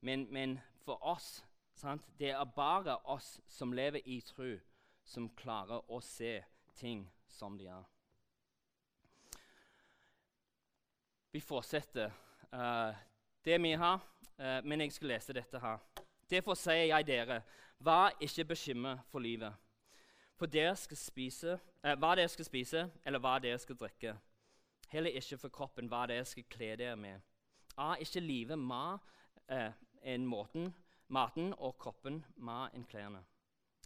Men, 0.00 0.26
men 0.30 0.58
for 0.84 0.98
oss 1.02 1.44
sant, 1.78 2.06
det 2.18 2.30
er 2.34 2.54
bare 2.56 2.98
oss 3.10 3.40
som 3.48 3.72
lever 3.72 4.02
i 4.04 4.20
tro, 4.26 4.56
som 5.04 5.30
klarer 5.38 5.86
å 5.90 6.00
se 6.02 6.40
ting 6.74 7.06
som 7.30 7.58
de 7.58 7.70
er. 7.70 7.93
Vi 11.34 11.40
fortsetter 11.40 12.12
uh, 12.52 12.94
det 13.44 13.62
vi 13.62 13.72
har, 13.72 13.94
uh, 14.38 14.60
men 14.64 14.80
jeg 14.80 14.92
skal 14.92 15.08
lese 15.08 15.34
dette 15.34 15.58
her. 15.58 15.80
Derfor 16.30 16.54
sier 16.54 16.84
jeg 16.86 17.06
dere, 17.08 17.40
vær 17.82 18.14
ikke 18.22 18.44
bekymret 18.52 19.00
for 19.10 19.18
livet, 19.18 19.50
for 20.38 20.46
dere 20.46 20.76
skal 20.78 20.96
spise, 20.96 21.56
uh, 21.82 21.96
hva 21.98 22.12
dere 22.14 22.30
skal 22.30 22.46
spise, 22.46 22.84
eller 23.02 23.18
hva 23.18 23.32
dere 23.42 23.58
skal 23.58 23.80
drikke. 23.80 24.14
Heller 24.92 25.10
ikke 25.18 25.40
for 25.42 25.50
kroppen, 25.56 25.90
hva 25.90 26.04
dere 26.06 26.22
skal 26.22 26.46
kle 26.54 26.70
dere 26.78 26.94
med. 26.96 27.26
Er 27.82 28.06
ikke 28.06 28.22
livet 28.22 28.58
mer 28.58 29.02
enn 30.06 30.30
måten, 30.30 30.70
maten 31.08 31.50
og 31.58 31.74
kroppen 31.82 32.22
mer 32.36 32.70
enn 32.70 32.86
klærne? 32.86 33.24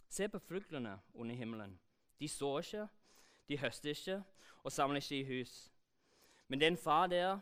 Se 0.05 0.29
på 0.29 0.37
fuglene 0.37 0.99
under 1.17 1.35
himmelen. 1.35 1.79
De 2.21 2.29
sår 2.29 2.61
ikke, 2.61 2.87
de 3.49 3.57
høster 3.57 3.89
ikke 3.97 4.21
og 4.61 4.71
samler 4.71 5.01
ikke 5.01 5.23
i 5.23 5.27
hus. 5.39 5.71
Men 6.49 6.61
den 6.61 6.77
far 6.77 7.07
dere 7.07 7.41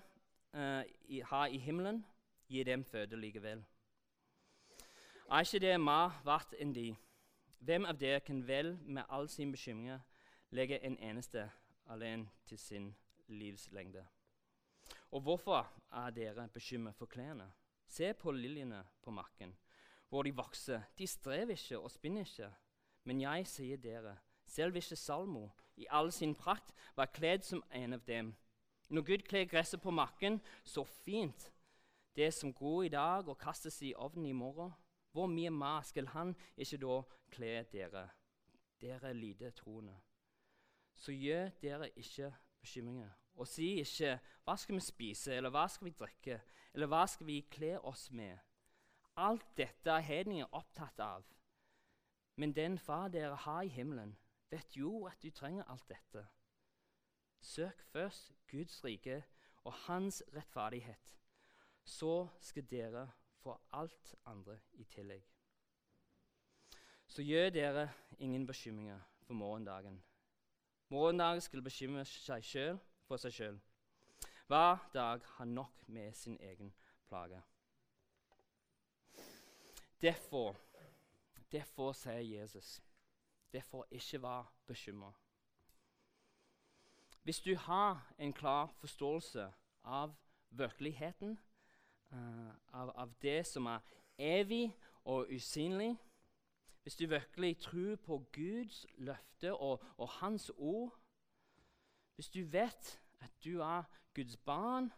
uh, 0.54 0.84
i, 1.08 1.22
har 1.24 1.48
i 1.48 1.58
himmelen, 1.58 2.06
gir 2.48 2.64
dem 2.68 2.84
føde 2.84 3.16
likevel. 3.16 3.64
Er 5.32 5.44
ikke 5.44 5.60
det 5.60 5.80
mer 5.80 6.20
verdt 6.24 6.56
enn 6.60 6.74
de? 6.76 6.90
Hvem 7.60 7.88
av 7.88 7.98
dere 8.00 8.20
kan 8.20 8.44
vel 8.48 8.76
med 8.84 9.08
all 9.10 9.30
sin 9.32 9.52
bekymring 9.52 9.96
legge 10.56 10.80
en 10.84 10.98
eneste 11.00 11.50
alene 11.88 12.30
til 12.46 12.60
sin 12.60 12.96
livslengde. 13.28 14.06
Og 15.12 15.22
hvorfor 15.22 15.68
er 15.92 16.10
dere 16.10 16.48
bekymret 16.54 16.96
for 16.96 17.06
klærne? 17.06 17.52
Se 17.88 18.14
på 18.14 18.32
liljene 18.32 18.84
på 19.02 19.12
marken, 19.12 19.56
hvor 20.10 20.24
de 20.24 20.36
vokser. 20.36 20.82
De 20.98 21.08
strever 21.08 21.56
ikke 21.56 21.80
og 21.80 21.92
spinner 21.92 22.22
ikke. 22.22 22.52
Men 23.04 23.22
jeg 23.22 23.48
sier 23.48 23.78
dere, 23.78 24.18
selv 24.46 24.76
ikke 24.76 24.96
Salmo 24.96 25.50
i 25.76 25.88
all 25.90 26.12
sin 26.12 26.36
prakt 26.36 26.74
var 26.96 27.12
kledd 27.14 27.44
som 27.44 27.64
en 27.72 27.94
av 27.94 28.04
dem. 28.08 28.36
Når 28.90 29.02
Gud 29.02 29.18
kler 29.28 29.46
gresset 29.46 29.82
på 29.82 29.92
makken, 29.92 30.42
så 30.64 30.84
fint, 30.84 31.52
det 32.16 32.34
som 32.34 32.54
går 32.54 32.84
i 32.84 32.90
dag 32.90 33.28
og 33.28 33.38
kastes 33.38 33.82
i 33.82 33.94
ovnen 33.96 34.26
i 34.26 34.32
morgen, 34.32 34.72
hvor 35.12 35.28
mye 35.28 35.50
mer 35.50 35.82
skal 35.82 36.08
han 36.08 36.36
ikke 36.58 36.78
da 36.78 37.02
kle 37.32 37.52
dere, 37.72 38.08
dere 38.82 39.14
lite 39.14 39.52
troende? 39.52 39.96
Så 40.96 41.12
gjør 41.12 41.50
dere 41.62 41.90
ikke 41.90 42.34
bekymringer. 42.60 43.10
Og 43.36 43.48
si 43.48 43.80
ikke 43.80 44.20
'Hva 44.44 44.56
skal 44.58 44.76
vi 44.76 44.80
spise?' 44.80 45.34
eller 45.34 45.50
'Hva 45.50 45.68
skal 45.68 45.86
vi 45.86 45.92
drikke?' 45.92 46.42
eller 46.74 46.88
'Hva 46.88 47.08
skal 47.08 47.28
vi 47.28 47.48
kle 47.52 47.80
oss 47.80 48.12
med?' 48.12 48.40
Alt 49.18 49.58
dette 49.58 49.90
er 49.90 50.00
hedninger 50.00 50.46
opptatt 50.52 51.00
av. 51.00 51.24
Men 52.36 52.54
den 52.56 52.78
far 52.80 53.08
dere 53.08 53.36
har 53.36 53.62
i 53.62 53.68
himmelen, 53.68 54.18
vet 54.50 54.78
jo 54.78 55.06
at 55.06 55.24
du 55.24 55.30
trenger 55.30 55.64
alt 55.64 55.90
dette. 55.90 56.28
Søk 57.48 57.82
først 57.82 58.32
Guds 58.52 58.84
rike 58.84 59.24
og 59.64 59.74
hans 59.74 60.24
rettferdighet. 60.36 61.18
Så 61.84 62.28
skal 62.40 62.66
dere 62.72 63.12
få 63.40 63.60
alt 63.74 64.16
andre 64.26 64.60
i 64.74 64.84
tillegg. 64.84 65.24
Så 67.08 67.24
gjør 67.24 67.50
dere 67.50 67.90
ingen 68.20 68.48
bekymringer 68.48 69.00
for 69.24 69.34
morgendagen. 69.34 70.04
Morgendagen 70.90 71.42
skal 71.42 71.62
bekymre 71.62 72.04
seg 72.06 72.44
selv 72.46 72.82
for 73.08 73.24
seg 73.24 73.36
sjøl. 73.38 73.60
Hver 74.48 74.84
dag 74.94 75.24
har 75.38 75.46
nok 75.46 75.88
med 75.88 76.14
sin 76.14 76.36
egen 76.42 76.74
plage. 77.08 77.40
Derfor, 80.02 80.56
derfor 81.52 81.96
sier 81.96 82.42
Jesus, 82.42 82.82
derfor 83.54 83.88
ikke 83.92 84.22
vær 84.22 84.52
bekymra. 84.68 85.14
Hvis 87.28 87.40
du 87.40 87.56
har 87.56 88.14
en 88.20 88.34
klar 88.34 88.68
forståelse 88.80 89.54
av 89.84 90.16
virkeligheten, 90.50 91.40
uh, 92.12 92.50
av, 92.68 92.92
av, 92.96 93.14
det 93.22 93.48
som 93.48 93.66
er 93.66 93.80
evig 94.18 94.78
og 95.04 95.28
usynlig 95.36 95.98
Hvis 96.84 96.96
du 96.96 97.08
virkelig 97.08 97.60
tror 97.60 97.96
på 97.96 98.18
Guds 98.32 98.86
løfte 98.98 99.54
og, 99.56 99.84
og 99.98 100.10
Hans 100.10 100.52
ord 100.58 100.96
Hvis 102.16 102.30
du 102.30 102.46
vet 102.46 103.02
at 103.20 103.32
du 103.44 103.60
er 103.60 103.84
Guds 104.16 104.38
barn, 104.38 104.92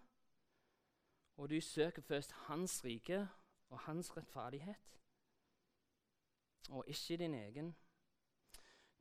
og 1.37 1.49
du 1.49 1.61
søker 1.61 2.01
først 2.01 2.31
Hans 2.31 2.85
rike 2.85 3.27
og 3.69 3.79
Hans 3.79 4.17
rettferdighet, 4.17 4.99
og 6.69 6.83
ikke 6.87 7.17
din 7.17 7.33
egen, 7.33 7.75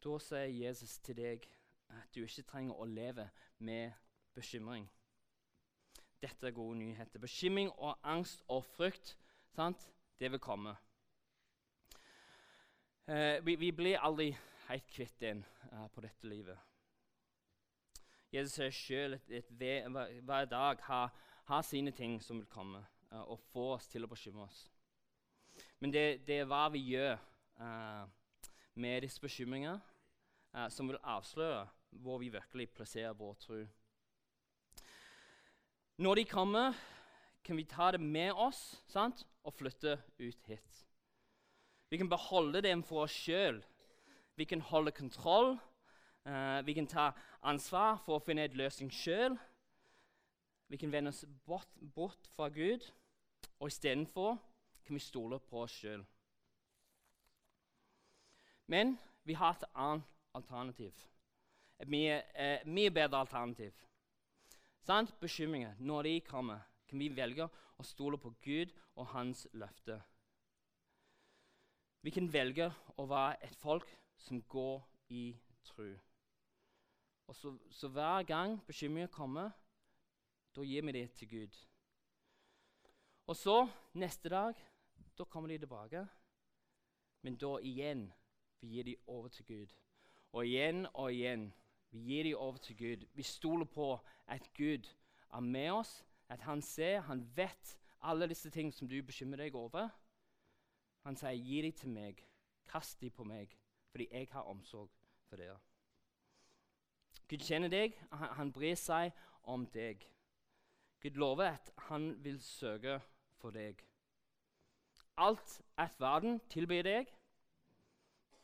da 0.04 0.18
sier 0.18 0.68
Jesus 0.68 0.98
til 0.98 1.16
deg 1.16 1.57
at 1.90 2.14
du 2.14 2.22
ikke 2.24 2.42
trenger 2.42 2.74
å 2.74 2.84
leve 2.84 3.28
med 3.58 3.92
bekymring. 4.34 4.88
Dette 6.22 6.46
er 6.46 6.50
gode 6.50 6.78
nyheter. 6.78 7.18
Bekymring 7.18 7.70
og 7.78 7.98
angst 8.02 8.42
og 8.48 8.64
frykt, 8.64 9.16
sant? 9.54 9.90
det 10.18 10.30
vil 10.32 10.40
komme. 10.42 10.74
Eh, 13.08 13.46
vi, 13.46 13.54
vi, 13.54 13.70
blir 13.72 13.98
aldri 13.98 14.36
helt 14.68 14.86
kvitt 14.90 15.20
den 15.20 15.44
eh, 15.72 15.86
på 15.94 16.00
dette 16.00 16.28
livet. 16.28 16.58
Jesus 18.32 18.58
sier 18.58 18.74
sjøl 18.74 19.14
at 19.16 19.52
hver 19.56 20.44
dag 20.50 20.82
har, 20.82 21.14
har, 21.44 21.62
sine 21.62 21.94
ting 21.96 22.18
som 22.22 22.42
vil 22.42 22.50
komme 22.50 22.82
eh, 23.12 23.22
og 23.22 23.38
få 23.52 23.70
oss 23.76 23.88
til 23.88 24.04
å 24.04 24.10
bekymre 24.10 24.44
oss. 24.44 24.66
Men 25.80 25.94
det, 25.94 26.26
det 26.26 26.42
er 26.42 26.50
hva 26.50 26.66
vi 26.74 26.82
gjør 26.90 27.14
uh, 27.58 28.04
med 28.74 29.02
disse 29.02 29.20
bekymringene, 29.22 29.80
som 30.70 30.88
vil 30.90 30.98
avsløre 31.02 31.64
hvor 31.90 32.18
vi 32.18 32.28
virkelig 32.28 32.70
plasserer 32.70 33.12
vår 33.12 33.34
tro. 33.34 33.62
Når 35.98 36.14
de 36.14 36.24
kommer, 36.24 36.74
kan 37.44 37.56
vi 37.56 37.64
ta 37.64 37.90
det 37.90 38.00
med 38.00 38.32
oss 38.32 38.82
sant? 38.86 39.26
og 39.48 39.54
flytte 39.54 39.94
ut 40.18 40.46
hit. 40.46 40.86
Vi 41.90 41.96
kan 41.96 42.08
beholde 42.08 42.60
dem 42.60 42.82
for 42.84 43.06
oss 43.06 43.14
sjøl. 43.16 43.62
Vi 44.36 44.44
kan 44.44 44.60
holde 44.60 44.92
kontroll. 44.92 45.54
Uh, 46.28 46.66
vi 46.66 46.74
kan 46.76 46.86
ta 46.86 47.06
ansvar 47.42 47.96
for 48.04 48.18
å 48.18 48.24
finne 48.24 48.44
en 48.44 48.58
løsning 48.60 48.90
sjøl. 48.92 49.38
Vi 50.68 50.76
kan 50.76 50.92
vende 50.92 51.14
oss 51.14 51.24
bort, 51.46 51.70
bort 51.94 52.28
fra 52.36 52.50
Gud, 52.52 52.84
og 53.56 53.72
istedenfor 53.72 54.36
kan 54.84 54.98
vi 54.98 55.00
stole 55.00 55.40
på 55.40 55.62
oss 55.64 55.78
sjøl. 55.80 56.04
Men 58.68 58.98
vi 59.24 59.32
har 59.32 59.56
et 59.56 59.64
annet 59.72 60.04
alternativ. 60.36 60.92
Mye, 61.86 62.22
eh, 62.34 62.66
mye 62.66 62.90
bedre 62.90 63.18
alternativ. 63.18 63.72
Sant? 64.82 65.14
Bekymringer, 65.20 65.74
når 65.78 66.02
de 66.02 66.20
kommer, 66.20 66.60
kan 66.88 66.98
vi 66.98 67.08
velge 67.08 67.46
å 67.78 67.84
stole 67.86 68.18
på 68.18 68.32
Gud 68.42 68.72
og 68.96 69.06
hans 69.12 69.46
løfte. 69.52 70.00
Vi 72.02 72.10
kan 72.10 72.32
velge 72.32 72.70
å 72.96 73.06
være 73.06 73.38
et 73.44 73.54
folk 73.58 73.88
som 74.16 74.42
går 74.42 74.82
i 75.14 75.36
tro. 75.64 75.88
Og 77.28 77.36
så, 77.36 77.52
så 77.70 77.88
hver 77.88 78.22
gang 78.22 78.56
bekymringer 78.66 79.10
kommer, 79.12 79.50
da 80.56 80.64
gir 80.64 80.86
vi 80.86 80.92
det 80.92 81.10
til 81.14 81.28
Gud. 81.28 81.58
Og 83.28 83.36
så, 83.36 83.68
neste 83.92 84.28
dag, 84.32 84.54
da 85.18 85.24
kommer 85.24 85.48
de 85.48 85.58
tilbake. 85.58 86.06
Men 87.22 87.36
da 87.36 87.58
igjen 87.60 88.08
vi 88.60 88.68
gir 88.68 88.88
de 88.88 88.96
over 89.06 89.28
til 89.28 89.44
Gud. 89.44 89.74
Og 90.32 90.46
igjen 90.46 90.86
og 90.94 91.12
igjen 91.12 91.52
vi 91.90 91.98
gir 91.98 92.22
dem 92.22 92.36
over 92.36 92.56
til 92.56 92.76
Gud. 92.76 93.06
Vi 93.14 93.22
stoler 93.22 93.64
på 93.64 93.98
at 94.26 94.50
Gud 94.54 94.88
er 95.34 95.40
med 95.40 95.70
oss, 95.70 96.04
at 96.28 96.40
han 96.40 96.62
ser, 96.62 97.00
han 97.00 97.36
vet 97.36 97.78
alle 98.02 98.28
disse 98.28 98.50
ting 98.50 98.74
som 98.74 98.88
du 98.88 99.02
bekymrer 99.02 99.36
deg 99.36 99.54
over. 99.54 99.88
Han 101.04 101.16
sier, 101.16 101.32
'Gi 101.32 101.62
dem 101.62 101.72
til 101.72 101.88
meg. 101.88 102.24
Kast 102.68 103.00
dem 103.00 103.10
på 103.10 103.24
meg, 103.24 103.56
fordi 103.90 104.08
jeg 104.10 104.28
har 104.30 104.42
omsorg 104.42 104.90
for 105.24 105.36
dere.' 105.36 105.58
Gud 107.28 107.38
kjenner 107.38 107.68
deg, 107.68 107.96
han, 108.12 108.28
han 108.28 108.52
bryr 108.52 108.74
seg 108.74 109.12
om 109.42 109.66
deg. 109.66 110.04
Gud 111.00 111.10
lover 111.10 111.44
at 111.44 111.70
han 111.88 112.24
vil 112.24 112.40
søke 112.40 113.00
for 113.36 113.50
deg. 113.50 113.84
Alt 115.16 115.60
at 115.76 116.00
verden 116.00 116.40
tilbyr 116.48 116.82
deg, 116.82 117.12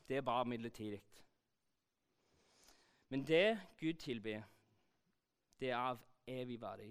det 0.09 0.17
er 0.17 0.21
bare 0.21 0.45
midlertidig. 0.45 1.01
Men 3.09 3.27
det 3.27 3.59
Gud 3.79 3.93
tilbyr, 3.93 4.41
det 5.59 5.69
er 5.69 5.77
av 5.77 6.01
evig 6.27 6.57
verdi. 6.61 6.89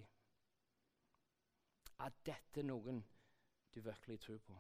Er 2.01 2.15
dette 2.27 2.63
noen 2.63 3.03
du 3.75 3.81
virkelig 3.81 4.21
tror 4.21 4.39
på? 4.39 4.57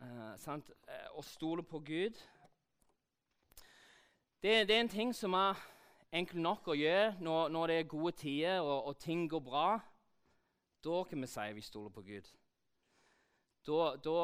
Uh, 0.00 0.32
uh, 0.32 1.08
å 1.12 1.22
stole 1.22 1.60
på 1.62 1.82
Gud 1.84 2.16
det, 4.40 4.68
det, 4.68 4.76
er 4.76 4.80
en 4.80 4.88
ting 4.88 5.10
som 5.12 5.34
er 5.36 5.58
enkel 6.16 6.40
nok 6.40 6.70
å 6.72 6.76
gjøre 6.78 7.18
når, 7.20 7.50
når 7.52 7.68
det 7.68 7.74
er 7.76 7.90
gode 7.90 8.12
tider 8.16 8.62
og, 8.64 8.86
og, 8.88 8.94
ting 8.96 9.26
går 9.28 9.42
bra. 9.44 9.66
Da 10.80 11.02
kan 11.04 11.20
vi 11.20 11.28
si 11.28 11.44
vi 11.52 11.64
stoler 11.64 11.92
på 11.92 12.02
Gud. 12.06 12.30
Da, 13.68 13.90
da, 14.00 14.14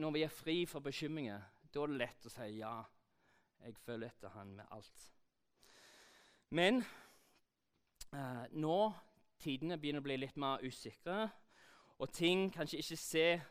når 0.00 0.14
vi 0.16 0.22
er 0.24 0.32
fri 0.32 0.56
for 0.64 0.80
bekymringer, 0.80 1.44
da 1.74 1.82
er 1.84 1.92
det 1.92 2.00
lett 2.00 2.24
å 2.24 2.32
si 2.32 2.48
ja. 2.56 2.72
Jeg 3.64 3.76
følger 3.76 4.08
etter 4.08 4.28
han 4.28 4.52
med 4.54 4.64
alt. 4.70 5.06
Men 6.50 6.84
eh, 8.12 8.44
nå 8.52 8.78
tidene 9.42 9.78
begynner 9.78 10.04
å 10.04 10.06
bli 10.06 10.18
litt 10.20 10.36
mer 10.40 10.62
usikre, 10.64 11.26
og 11.98 12.12
ting 12.12 12.50
kanskje 12.52 12.80
ikke 12.82 13.00
ser 13.00 13.42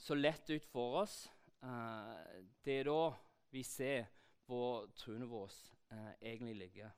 så 0.00 0.16
lett 0.16 0.50
ut 0.50 0.64
for 0.72 1.02
oss, 1.02 1.28
eh, 1.62 2.40
det 2.64 2.80
er 2.80 2.88
da 2.88 3.02
vi 3.50 3.62
ser 3.66 4.08
hvor 4.46 4.88
troen 4.96 5.28
vår 5.28 5.52
eh, 5.92 6.12
egentlig 6.20 6.56
ligger. 6.56 6.90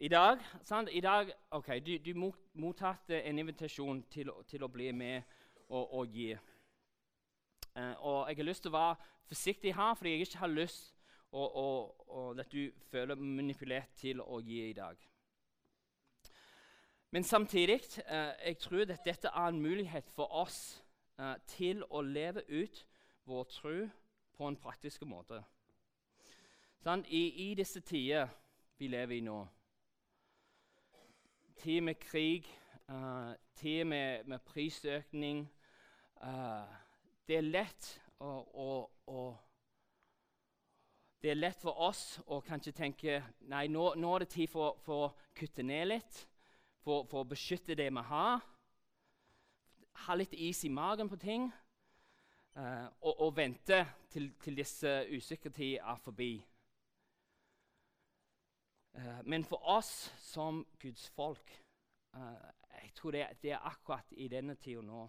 I 0.00 0.08
dag, 0.08 0.38
sant? 0.62 0.88
I 0.92 1.00
dag 1.00 1.32
ok, 1.50 1.68
Du, 1.86 1.98
du 1.98 2.32
mottatt 2.52 3.10
en 3.10 3.38
invitasjon 3.38 4.02
til, 4.10 4.30
til, 4.46 4.62
å 4.62 4.68
bli 4.70 4.92
med 4.92 5.22
og, 5.68 5.94
og 5.98 6.06
gi. 6.14 6.36
Eh, 7.74 7.94
og 7.98 8.28
jeg 8.28 8.36
har 8.36 8.46
lyst 8.46 8.62
til 8.62 8.70
å 8.70 8.76
være 8.78 9.17
forsiktig 9.28 9.74
her, 9.76 9.94
fordi 9.94 10.10
jeg 10.10 10.26
ikke 10.26 10.38
har 10.38 10.52
lyst 10.52 10.94
og, 11.32 11.56
og, 11.56 12.10
og 12.10 12.40
at 12.40 12.52
du 12.52 12.70
føler 12.90 13.14
manipulert 13.14 13.92
til 14.00 14.20
å 14.24 14.40
gi 14.40 14.62
i 14.70 14.76
dag. 14.76 14.96
Men 17.10 17.24
samtidig 17.24 17.80
eh, 18.06 18.32
jeg 18.46 18.58
tror 18.60 18.84
at 18.84 19.04
dette 19.04 19.28
er 19.28 19.48
en 19.48 19.60
mulighet 19.60 20.10
for 20.12 20.32
oss 20.32 20.82
eh, 21.20 21.36
til 21.46 21.84
å 21.90 22.02
leve 22.04 22.44
ut 22.48 22.82
vår 23.28 23.44
tro 23.52 23.76
på 24.36 24.48
en 24.48 24.56
praktisk 24.56 25.04
måte. 25.08 25.40
Sånn, 26.84 27.04
I, 27.08 27.50
I 27.50 27.54
disse 27.58 27.80
tider 27.80 28.28
vi 28.78 28.88
lever 28.92 29.18
i 29.18 29.24
nå, 29.24 29.38
tid 31.58 31.80
med 31.82 31.98
krig, 32.00 32.46
eh, 32.88 33.32
tid 33.58 33.84
med, 33.84 34.28
med 34.28 34.44
prisøkning 34.46 35.48
eh, 36.22 36.76
Det 37.28 37.36
er 37.36 37.48
lett 37.48 37.88
å, 38.18 38.30
og, 38.54 38.90
og, 39.06 39.36
Det 41.22 41.30
er 41.32 41.38
lett 41.38 41.58
for 41.62 41.80
oss 41.82 42.20
å 42.30 42.40
kanskje 42.46 42.72
tenke 42.72 43.16
nei, 43.50 43.66
nå, 43.68 43.92
nå 43.98 44.10
er 44.14 44.24
det 44.24 44.30
tid 44.36 44.50
for, 44.52 44.78
for, 44.84 45.08
å 45.08 45.34
kutte 45.34 45.64
ned 45.66 45.88
litt, 45.90 46.20
for, 46.84 47.08
for 47.10 47.24
å 47.24 47.28
beskytte 47.28 47.74
det 47.78 47.88
vi 47.90 48.04
har. 48.10 48.44
Ha 50.06 50.14
litt 50.14 50.34
is 50.34 50.62
i 50.64 50.70
magen 50.70 51.10
på 51.10 51.18
ting. 51.18 51.48
Uh, 52.58 52.86
og, 53.06 53.20
og, 53.26 53.32
vente 53.36 53.84
til, 54.10 54.32
til 54.42 54.56
disse 54.58 54.92
usikre 55.14 55.50
tider 55.54 55.82
er 55.82 55.98
forbi. 56.02 56.32
Uh, 58.98 59.20
men 59.30 59.44
for 59.46 59.62
oss 59.62 60.08
som 60.22 60.64
Guds 60.82 61.04
folk 61.14 61.52
uh, 62.16 62.48
jeg 62.82 62.94
tror 62.94 63.10
det, 63.10 63.26
det, 63.42 63.52
er 63.52 63.66
akkurat 63.66 64.10
i 64.10 64.28
denne 64.28 64.54
tida 64.54 64.82
nå 64.82 65.04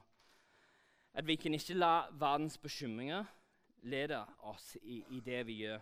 at 1.13 1.27
vi 1.27 1.35
kan 1.35 1.53
ikke 1.53 1.73
la 1.73 2.09
verdens 2.11 2.57
bekymringer 2.57 3.25
lede 3.81 4.25
oss 4.39 4.77
i, 4.81 5.03
i, 5.09 5.19
det 5.19 5.45
vi 5.47 5.53
gjør. 5.63 5.79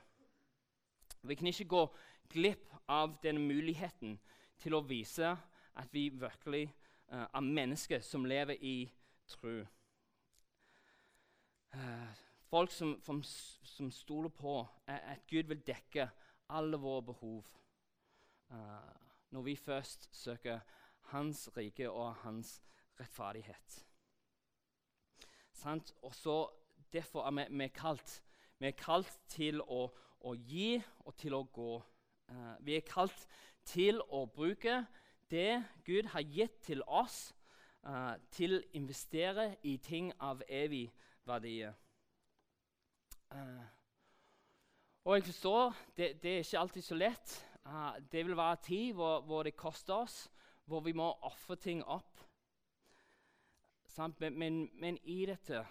Vi 1.21 1.35
kan 1.35 1.47
ikke 1.47 1.65
gå 1.65 1.83
glipp 2.29 2.73
av 2.87 3.17
denne 3.23 3.41
muligheten 3.41 4.19
til 4.59 4.75
å 4.77 4.83
vise 4.85 5.35
at 5.77 5.93
vi 5.93 6.09
virkelig 6.09 6.67
er 7.07 7.41
mennesker 7.41 8.01
som 8.03 8.25
lever 8.25 8.57
i 8.61 8.91
tro. 9.27 9.59
Uh, 11.75 12.13
folk 12.49 12.71
som, 12.71 12.95
som, 13.03 13.23
som, 13.63 13.91
stoler 13.91 14.29
på 14.29 14.59
at 14.87 15.27
Gud 15.27 15.49
vil 15.51 15.61
dekke 15.67 16.07
alle 16.49 16.79
våre 16.79 17.03
behov 17.11 17.43
uh, 18.51 18.95
når 19.35 19.41
vi 19.43 19.55
først 19.55 20.07
søker 20.15 20.59
Hans 21.11 21.49
rike 21.57 21.89
og 21.89 22.15
Hans 22.23 22.61
rettferdighet. 22.99 23.86
Sant? 25.57 25.93
Og 26.01 26.15
så 26.15 26.37
Derfor 26.93 27.25
er 27.27 27.33
vi, 27.35 27.43
vi, 27.57 27.67
kalt. 27.67 28.23
Vi 28.59 28.69
er 28.69 28.75
kalt 28.79 29.09
til 29.27 29.59
å, 29.61 29.89
å 30.23 30.31
gi 30.39 30.77
og 31.03 31.17
til 31.19 31.33
å 31.35 31.41
gå. 31.43 31.73
Uh, 32.31 32.53
vi 32.63 32.77
er 32.77 32.85
kalt 32.87 33.25
til 33.67 33.99
å 34.07 34.21
bruke 34.31 34.85
det 35.27 35.65
Gud 35.83 36.07
har 36.13 36.23
gitt 36.23 36.61
til 36.63 36.83
oss, 36.87 37.33
til 38.31 38.57
å 38.57 38.61
investere 38.75 39.49
i 39.67 39.77
ting 39.83 40.09
av 40.23 40.41
evig 40.47 40.85
verdi. 41.27 41.67
Uh, 43.31 43.65
og 45.07 45.15
jeg 45.15 45.23
forstår 45.23 45.75
det, 45.95 46.07
det, 46.23 46.31
er 46.31 46.43
ikke 46.43 46.59
alltid 46.59 46.83
så 46.83 46.95
lett. 46.95 47.35
Uh, 47.65 47.95
det 48.11 48.25
vil 48.25 48.37
være 48.37 48.63
tid 48.63 48.93
hvor, 48.93 49.21
hvor, 49.27 49.43
det 49.43 49.55
koster 49.55 49.93
oss, 49.95 50.29
hvor 50.65 50.83
vi 50.83 50.91
må 50.91 51.11
ofre 51.21 51.55
ting 51.55 51.83
opp. 51.83 52.16
Men, 53.97 54.37
men, 54.37 54.69
men, 54.73 54.97
i 55.03 55.25
dette 55.25 55.63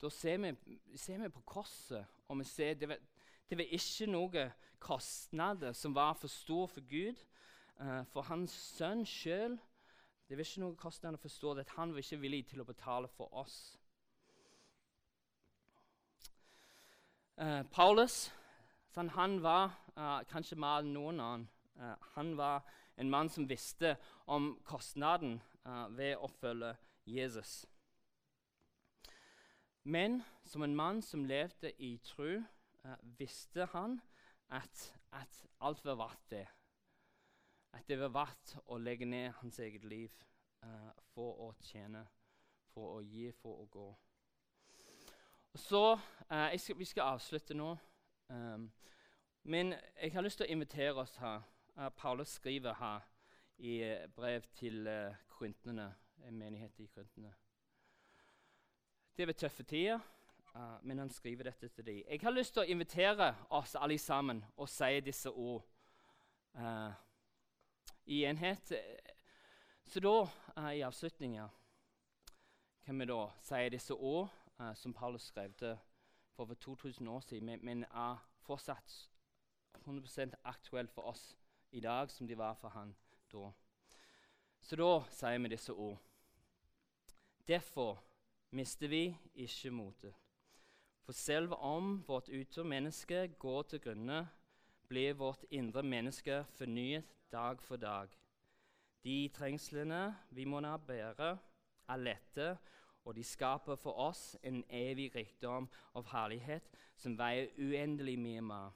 da 0.00 0.08
ser 0.12 0.38
vi, 0.40 0.52
ser 0.96 1.20
vi 1.20 1.28
på 1.32 1.42
korset, 1.44 2.04
og 2.28 2.38
vi 2.38 2.44
ser 2.48 2.74
det 2.74 2.88
var, 2.88 3.00
det 3.48 3.58
var 3.58 3.72
ikke 3.76 4.08
noen 4.08 4.52
kostnader 4.80 5.72
som 5.72 5.94
var 5.94 6.14
for 6.20 6.32
stor 6.32 6.66
for 6.66 6.84
Gud. 6.88 7.20
Uh, 7.76 8.04
for 8.08 8.24
hans 8.24 8.52
sønn 8.52 9.04
sjøl 9.04 9.58
det 10.26 10.36
var 10.36 10.46
ikke 10.46 10.62
noe 10.62 10.78
kostnader 10.80 11.20
å 11.20 11.22
forstå 11.22 11.52
at 11.60 11.74
han 11.76 11.92
var 11.92 12.00
ikke 12.00 12.20
villig 12.22 12.46
til 12.50 12.62
å 12.62 12.66
betale 12.66 13.08
for 13.18 13.32
oss. 13.36 13.58
Uh, 17.36 17.60
Paulus 17.68 18.30
sånn, 18.94 19.12
han 19.12 19.42
var 19.44 19.76
uh, 19.92 20.24
kanskje 20.32 20.56
mer 20.56 20.80
enn 20.80 20.94
noen 20.96 21.20
annen. 21.20 21.46
Han 22.14 22.30
var 22.38 22.64
en 22.96 23.10
mann 23.12 23.28
som 23.28 23.44
visste 23.44 23.98
om 24.32 24.54
kostnaden 24.64 25.34
ved 25.96 26.16
å 26.22 26.28
følge 26.30 26.74
Jesus. 27.06 27.64
Men 29.82 30.20
som 30.46 30.62
en 30.62 30.76
mann 30.76 31.02
som 31.02 31.24
levde 31.26 31.72
i 31.82 31.96
tro, 32.06 32.40
visste 33.18 33.66
han 33.72 33.98
at, 34.54 34.84
at 35.12 35.42
alt 35.60 35.84
var 35.84 35.98
verdt 36.04 36.30
det 36.30 36.46
at 37.76 37.88
det 37.88 37.98
var 38.00 38.12
verdt 38.14 38.56
å 38.72 38.78
legge 38.80 39.06
ned 39.08 39.34
hans 39.40 39.58
eget 39.60 39.84
liv 39.84 40.12
uh, 40.64 40.92
for 41.12 41.42
å 41.46 41.48
tjene, 41.60 42.06
for 42.72 42.96
å 42.96 43.02
gi, 43.04 43.28
for 43.42 43.64
å 43.64 43.66
gå. 43.72 43.88
Og 45.52 45.60
så, 45.60 45.82
uh, 46.30 46.56
skal, 46.56 46.78
Vi 46.78 46.88
skal 46.88 47.16
avslutte 47.16 47.56
nå. 47.56 47.74
Um, 48.28 48.70
men 49.42 49.74
jeg 50.02 50.12
har 50.12 50.24
lyst 50.24 50.40
til 50.40 50.48
å 50.48 50.52
invitere 50.52 51.04
oss 51.04 51.16
her. 51.20 51.44
Uh, 51.76 51.88
Paulus 51.96 52.38
skriver 52.40 52.74
her 52.80 53.04
i 53.58 53.96
brev 54.14 54.42
til 54.54 54.86
uh, 54.86 55.42
en 56.26 56.38
menighet 56.38 56.78
i 56.78 56.86
Korintene. 56.86 57.34
Det 59.16 59.26
var 59.26 59.32
tøffe 59.32 59.62
tider, 59.62 60.00
uh, 60.54 60.84
men 60.84 60.98
han 60.98 61.10
skriver 61.10 61.42
dette 61.42 61.68
til 61.68 61.86
dem. 61.86 62.02
Jeg 62.08 62.20
har 62.22 62.30
lyst 62.30 62.52
til 62.52 62.62
å 62.62 62.70
invitere 62.70 63.34
oss 63.50 63.74
alle 63.74 63.98
sammen 63.98 64.44
og 64.56 64.68
si 64.68 65.00
disse 65.00 65.30
ord. 65.30 65.64
I 68.06 68.22
enhet. 68.24 68.72
Så 69.84 70.00
da, 70.00 70.14
i 70.72 70.80
avslutninga, 70.80 71.48
kan 72.84 73.00
vi 73.00 73.06
da 73.10 73.18
si 73.44 73.68
disse 73.68 73.94
ord 73.94 74.30
som 74.74 74.94
Paulus 74.94 75.26
skrev 75.28 75.52
for 75.58 75.78
over 76.38 76.54
2000 76.54 77.08
år 77.08 77.20
siden, 77.20 77.58
men 77.64 77.84
er 77.84 78.16
fortsatt 78.46 79.10
100% 79.86 80.34
aktuelt 80.44 80.92
for 80.92 81.02
oss 81.02 81.36
i 81.70 81.80
dag 81.80 82.10
som 82.10 82.26
de 82.26 82.38
var 82.38 82.54
for 82.54 82.68
han 82.68 82.94
da. 83.32 83.50
Så 84.60 84.76
da 84.76 84.90
sier 85.10 85.38
vi 85.38 85.52
disse 85.52 85.72
ord. 85.72 85.98
Derfor 87.48 88.02
mister 88.50 88.88
vi 88.88 89.16
ikke 89.34 89.70
motet. 89.70 90.14
For 91.06 91.12
selv 91.12 91.52
om 91.52 92.02
vårt 92.08 92.28
ytre 92.28 92.64
menneske 92.64 93.28
går 93.38 93.62
til 93.62 93.80
grunne, 93.80 94.28
blir 94.88 95.14
vårt 95.14 95.44
indre 95.50 95.82
menneske 95.82 96.44
fornyet 96.58 97.14
dag 97.32 97.62
for 97.62 97.76
dag. 97.76 98.08
De 99.04 99.28
trengslene 99.34 100.16
vi 100.30 100.44
må 100.44 100.60
bære, 100.60 101.38
er 101.88 101.96
lette, 101.96 102.58
og 103.04 103.14
de 103.14 103.22
skaper 103.24 103.76
for 103.76 103.92
oss 103.92 104.36
en 104.42 104.64
evig 104.70 105.14
rikdom 105.14 105.68
av 105.94 106.08
herlighet 106.10 106.66
som 106.96 107.14
veier 107.18 107.52
uendelig 107.58 108.18
mye 108.18 108.40
mer. 108.42 108.72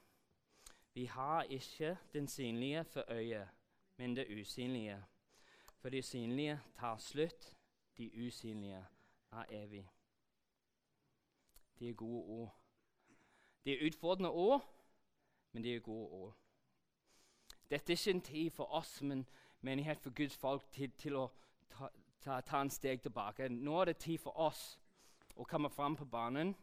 Vi 0.94 1.04
har 1.04 1.42
ikke 1.50 1.96
den 2.12 2.28
synlige 2.28 2.84
for 2.84 3.04
øyet, 3.10 3.48
men 4.00 4.16
det 4.16 4.40
usynlige. 4.40 5.04
For 5.78 5.88
det 5.88 6.04
synlige 6.04 6.60
tar 6.78 6.96
slutt, 6.96 7.56
de 7.98 8.26
usynlige 8.26 8.86
er 9.32 9.44
evig. 9.48 9.90
Det 11.78 11.88
er 11.88 11.92
gode 11.94 12.24
ord. 12.24 12.60
Det 13.64 13.72
er 13.72 13.86
utfordrende 13.86 14.30
ord, 14.30 14.74
men 15.52 15.64
det 15.64 15.76
er 15.76 15.80
gode 15.80 16.08
ord. 16.08 16.36
Dette 17.70 17.92
er 17.92 17.96
ikke 17.96 18.10
en 18.10 18.22
tid 18.22 18.50
for 18.50 18.64
oss 18.64 18.86
som 18.86 19.12
en 19.12 19.26
menighet 19.60 20.00
for 20.00 20.10
Guds 20.10 20.36
folk 20.36 20.72
til, 20.72 20.90
til 20.92 21.16
å 21.16 21.26
ta, 21.70 21.88
ta, 22.20 22.40
ta, 22.40 22.60
en 22.60 22.70
steg 22.70 23.02
tilbake. 23.02 23.48
Nå 23.48 23.80
er 23.80 23.84
det 23.84 23.96
tid 23.96 24.18
for 24.18 24.38
oss 24.38 24.80
å 25.36 25.44
komme 25.44 25.70
fram 25.70 25.96
på 25.96 26.04
banen 26.04 26.56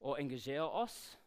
og 0.00 0.20
engasjere 0.20 0.68
oss 0.68 1.18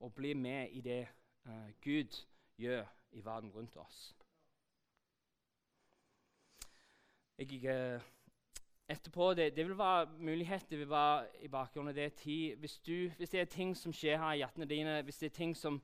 og 0.00 0.14
bli 0.14 0.34
med 0.34 0.68
i 0.70 0.80
det 0.80 1.08
uh, 1.46 1.70
Gud 1.80 2.26
gjør 2.58 2.86
i 3.14 3.24
verden 3.24 3.50
rundt 3.54 3.76
oss. 3.80 4.14
Jeg, 7.38 7.48
uh, 7.66 8.02
etterpå, 8.88 9.34
det, 9.34 9.56
det, 9.56 9.66
vil 9.66 9.78
være 9.78 10.06
mulighet 10.18 10.70
det 10.70 10.78
vil 10.78 10.90
være 10.90 11.26
i 11.44 11.48
bakgrunnen. 11.48 11.94
Det 11.94 12.04
er 12.04 12.08
tid. 12.08 12.56
Hvis, 12.56 12.78
du, 12.78 13.08
hvis 13.16 13.30
det 13.30 13.40
er 13.40 13.44
ting 13.44 13.76
som 13.76 13.92
skjer 13.92 14.18
her 14.18 14.32
i 14.32 14.36
hjertene 14.36 14.68
dine, 14.70 15.02
hvis 15.02 15.18
det 15.18 15.26
er 15.26 15.36
ting 15.36 15.56
som 15.56 15.82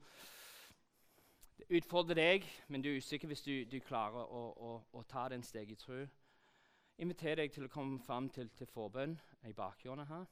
utfordrer 1.70 2.14
deg, 2.14 2.46
men 2.68 2.82
du 2.82 2.88
er 2.88 2.96
usikker 2.96 3.28
hvis 3.28 3.42
du, 3.42 3.64
du 3.64 3.80
klarer 3.80 4.24
å, 4.24 4.42
å, 4.56 4.72
å, 4.92 5.02
ta 5.02 5.28
den 5.28 5.42
steg 5.42 5.70
i 5.70 5.78
tro, 5.78 6.04
inviter 6.98 7.36
deg 7.36 7.52
til 7.52 7.66
å 7.66 7.72
komme 7.72 8.00
fram 8.04 8.28
til, 8.28 8.50
til 8.58 8.66
forbønn 8.66 9.18
i 9.48 9.52
bakhjørnet 9.56 10.08
her. 10.08 10.26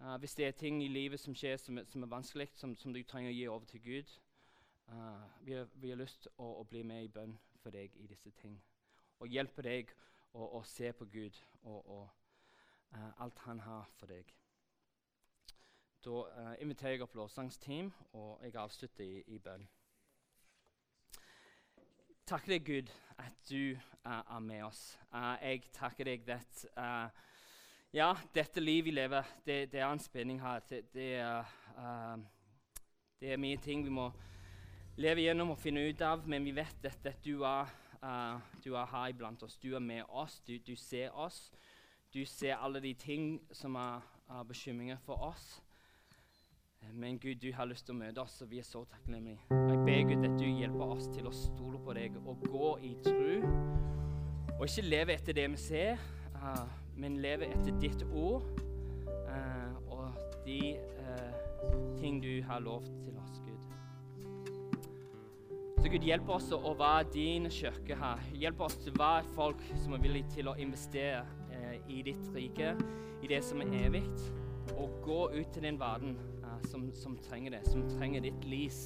Uh, 0.00 0.16
hvis 0.18 0.34
det 0.34 0.46
er 0.46 0.56
ting 0.56 0.82
i 0.82 0.88
livet 0.88 1.20
som 1.20 1.34
skjer 1.36 1.56
som, 1.60 1.78
som 1.86 2.02
er 2.02 2.10
vanskelig, 2.10 2.48
som, 2.54 2.76
som, 2.76 2.92
du 2.92 3.02
trenger 3.02 3.30
å 3.30 3.36
gi 3.36 3.48
over 3.48 3.66
til 3.68 3.82
Gud, 3.84 4.18
uh, 4.92 5.46
vi, 5.46 5.52
har, 5.52 5.68
vi, 5.74 5.90
har, 5.90 5.96
lyst 5.96 6.22
til 6.22 6.32
å, 6.38 6.50
å, 6.60 6.64
bli 6.64 6.82
med 6.86 7.04
i 7.04 7.12
bønn 7.12 7.36
for 7.62 7.74
deg 7.74 7.94
i 7.96 8.06
disse 8.10 8.30
ting. 8.40 8.56
Og 9.20 9.28
hjelpe 9.28 9.62
deg 9.62 9.92
å, 10.32 10.46
å 10.58 10.62
se 10.66 10.92
på 10.96 11.06
Gud 11.10 11.36
og, 11.62 11.80
og 11.86 12.06
uh, 12.96 13.10
alt 13.24 13.42
han 13.46 13.60
har 13.66 13.90
for 13.98 14.10
deg. 14.10 14.32
Da 16.04 16.22
uh, 16.24 16.54
inviterer 16.62 16.96
jeg 16.96 17.04
opp 17.04 17.18
lovsangsteam, 17.18 17.92
og 18.16 18.40
jeg 18.44 18.56
avslutter 18.56 19.04
i, 19.04 19.22
i 19.36 19.38
bønn. 19.38 19.66
Takker 22.30 22.54
deg, 22.54 22.64
Gud, 22.64 22.90
at 23.18 23.50
du 23.50 23.76
er 24.06 24.38
med 24.38 24.62
oss. 24.62 24.94
Jeg 25.42 25.64
takker 25.74 26.06
deg 26.06 26.28
at 26.30 26.62
Ja, 27.92 28.12
dette 28.34 28.62
livet 28.62 28.86
vi 28.86 28.92
lever, 28.94 29.26
det, 29.42 29.72
det 29.72 29.80
er 29.80 29.88
en 29.90 29.98
spenning 29.98 30.38
her. 30.40 30.62
Det, 30.70 30.84
det, 30.94 31.08
uh, 31.26 32.22
det, 33.18 33.32
er, 33.32 33.36
mye 33.36 33.58
ting 33.58 33.82
vi 33.84 33.90
må 33.90 34.12
leve 35.00 35.24
gjennom 35.24 35.54
og 35.54 35.60
finne 35.60 35.86
ut 35.88 36.02
av, 36.04 36.26
men 36.28 36.44
vi 36.44 36.52
vet 36.56 36.84
at, 36.84 37.08
du, 37.24 37.42
er, 37.46 37.70
uh, 38.02 38.36
du, 38.64 38.74
er, 38.74 38.86
her 38.90 39.14
iblant 39.14 39.42
oss. 39.42 39.56
Du 39.56 39.72
er 39.74 39.84
med 39.84 40.04
oss, 40.08 40.40
du, 40.46 40.58
du, 40.66 40.76
ser 40.76 41.14
oss. 41.16 41.50
Du 42.12 42.24
ser 42.26 42.56
alle 42.56 42.82
de 42.84 42.92
ting 42.94 43.40
som 43.52 43.76
er, 43.80 44.04
er 44.30 44.46
bekymringer 44.48 45.00
for 45.04 45.22
oss. 45.30 45.60
Men 46.92 47.18
Gud, 47.18 47.34
du 47.34 47.52
har 47.52 47.68
lyst 47.68 47.86
til 47.86 47.94
å 47.94 48.00
møte 48.00 48.22
oss, 48.22 48.38
og 48.40 48.50
vi 48.50 48.60
er 48.60 48.66
så 48.66 48.82
takknemlige. 48.88 49.40
Jeg 49.52 49.80
ber 49.84 50.06
Gud 50.08 50.24
at 50.24 50.38
du 50.40 50.46
hjelper 50.46 50.94
oss 50.96 51.10
til 51.12 51.28
å 51.28 51.34
stole 51.36 51.80
på 51.84 51.96
deg 51.96 52.16
og 52.24 52.46
gå 52.48 52.70
i 52.88 52.94
tro. 53.04 53.52
Og 54.56 54.64
ikke 54.66 54.88
leve 54.88 55.16
etter 55.16 55.36
det 55.36 55.46
vi 55.52 55.60
ser, 55.60 56.00
uh, 56.40 56.64
men 57.00 57.20
leve 57.24 57.48
etter 57.52 57.76
ditt 57.80 58.04
ord 58.10 58.48
uh, 59.28 59.76
og 59.92 60.40
de 60.44 60.74
uh, 61.00 61.96
ting 62.00 62.20
du 62.24 62.32
har 62.48 62.64
lovt 62.64 62.92
til 63.04 63.16
oss, 63.20 63.40
Gud. 63.44 63.49
Gud, 65.90 66.04
hjelp 66.06 66.28
oss 66.30 66.52
å 66.54 66.70
være 66.78 67.08
din 67.10 67.48
kirke 67.50 67.96
her. 67.98 68.20
Hjelp 68.38 68.60
oss 68.62 68.76
til 68.78 68.92
å 68.94 69.00
være 69.00 69.32
folk 69.34 69.62
som 69.82 69.96
er 69.96 70.02
villige 70.04 70.36
til 70.36 70.46
å 70.46 70.52
investere 70.62 71.24
i 71.90 71.98
ditt 72.06 72.28
rike, 72.30 72.76
i 73.24 73.30
det 73.32 73.40
som 73.42 73.58
er 73.64 73.72
evig, 73.80 74.04
og 74.76 75.00
gå 75.02 75.18
ut 75.34 75.50
til 75.50 75.66
den 75.66 75.80
verden 75.80 76.14
som, 76.70 76.86
som, 76.94 77.18
trenger 77.26 77.56
det, 77.56 77.64
som 77.66 77.82
trenger 77.96 78.22
ditt 78.22 78.46
lys, 78.46 78.78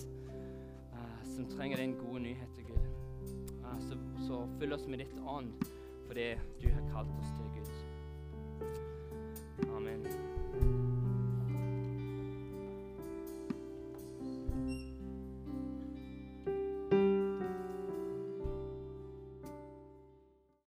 som 1.34 1.44
trenger 1.52 1.82
den 1.82 1.92
gode 2.00 2.24
nyheten, 2.24 2.72
Gud. 2.72 2.88
så, 3.84 4.00
så 4.24 4.40
fyll 4.56 4.72
oss 4.72 4.88
med 4.88 5.04
ditt 5.04 5.20
ånd 5.28 5.52
for 6.06 6.16
det 6.16 6.38
du 6.62 6.70
har 6.72 6.88
kalt 6.88 7.12
oss 7.20 7.36
til, 7.36 7.46
Gud. 7.60 7.68
Amen. 9.76 10.93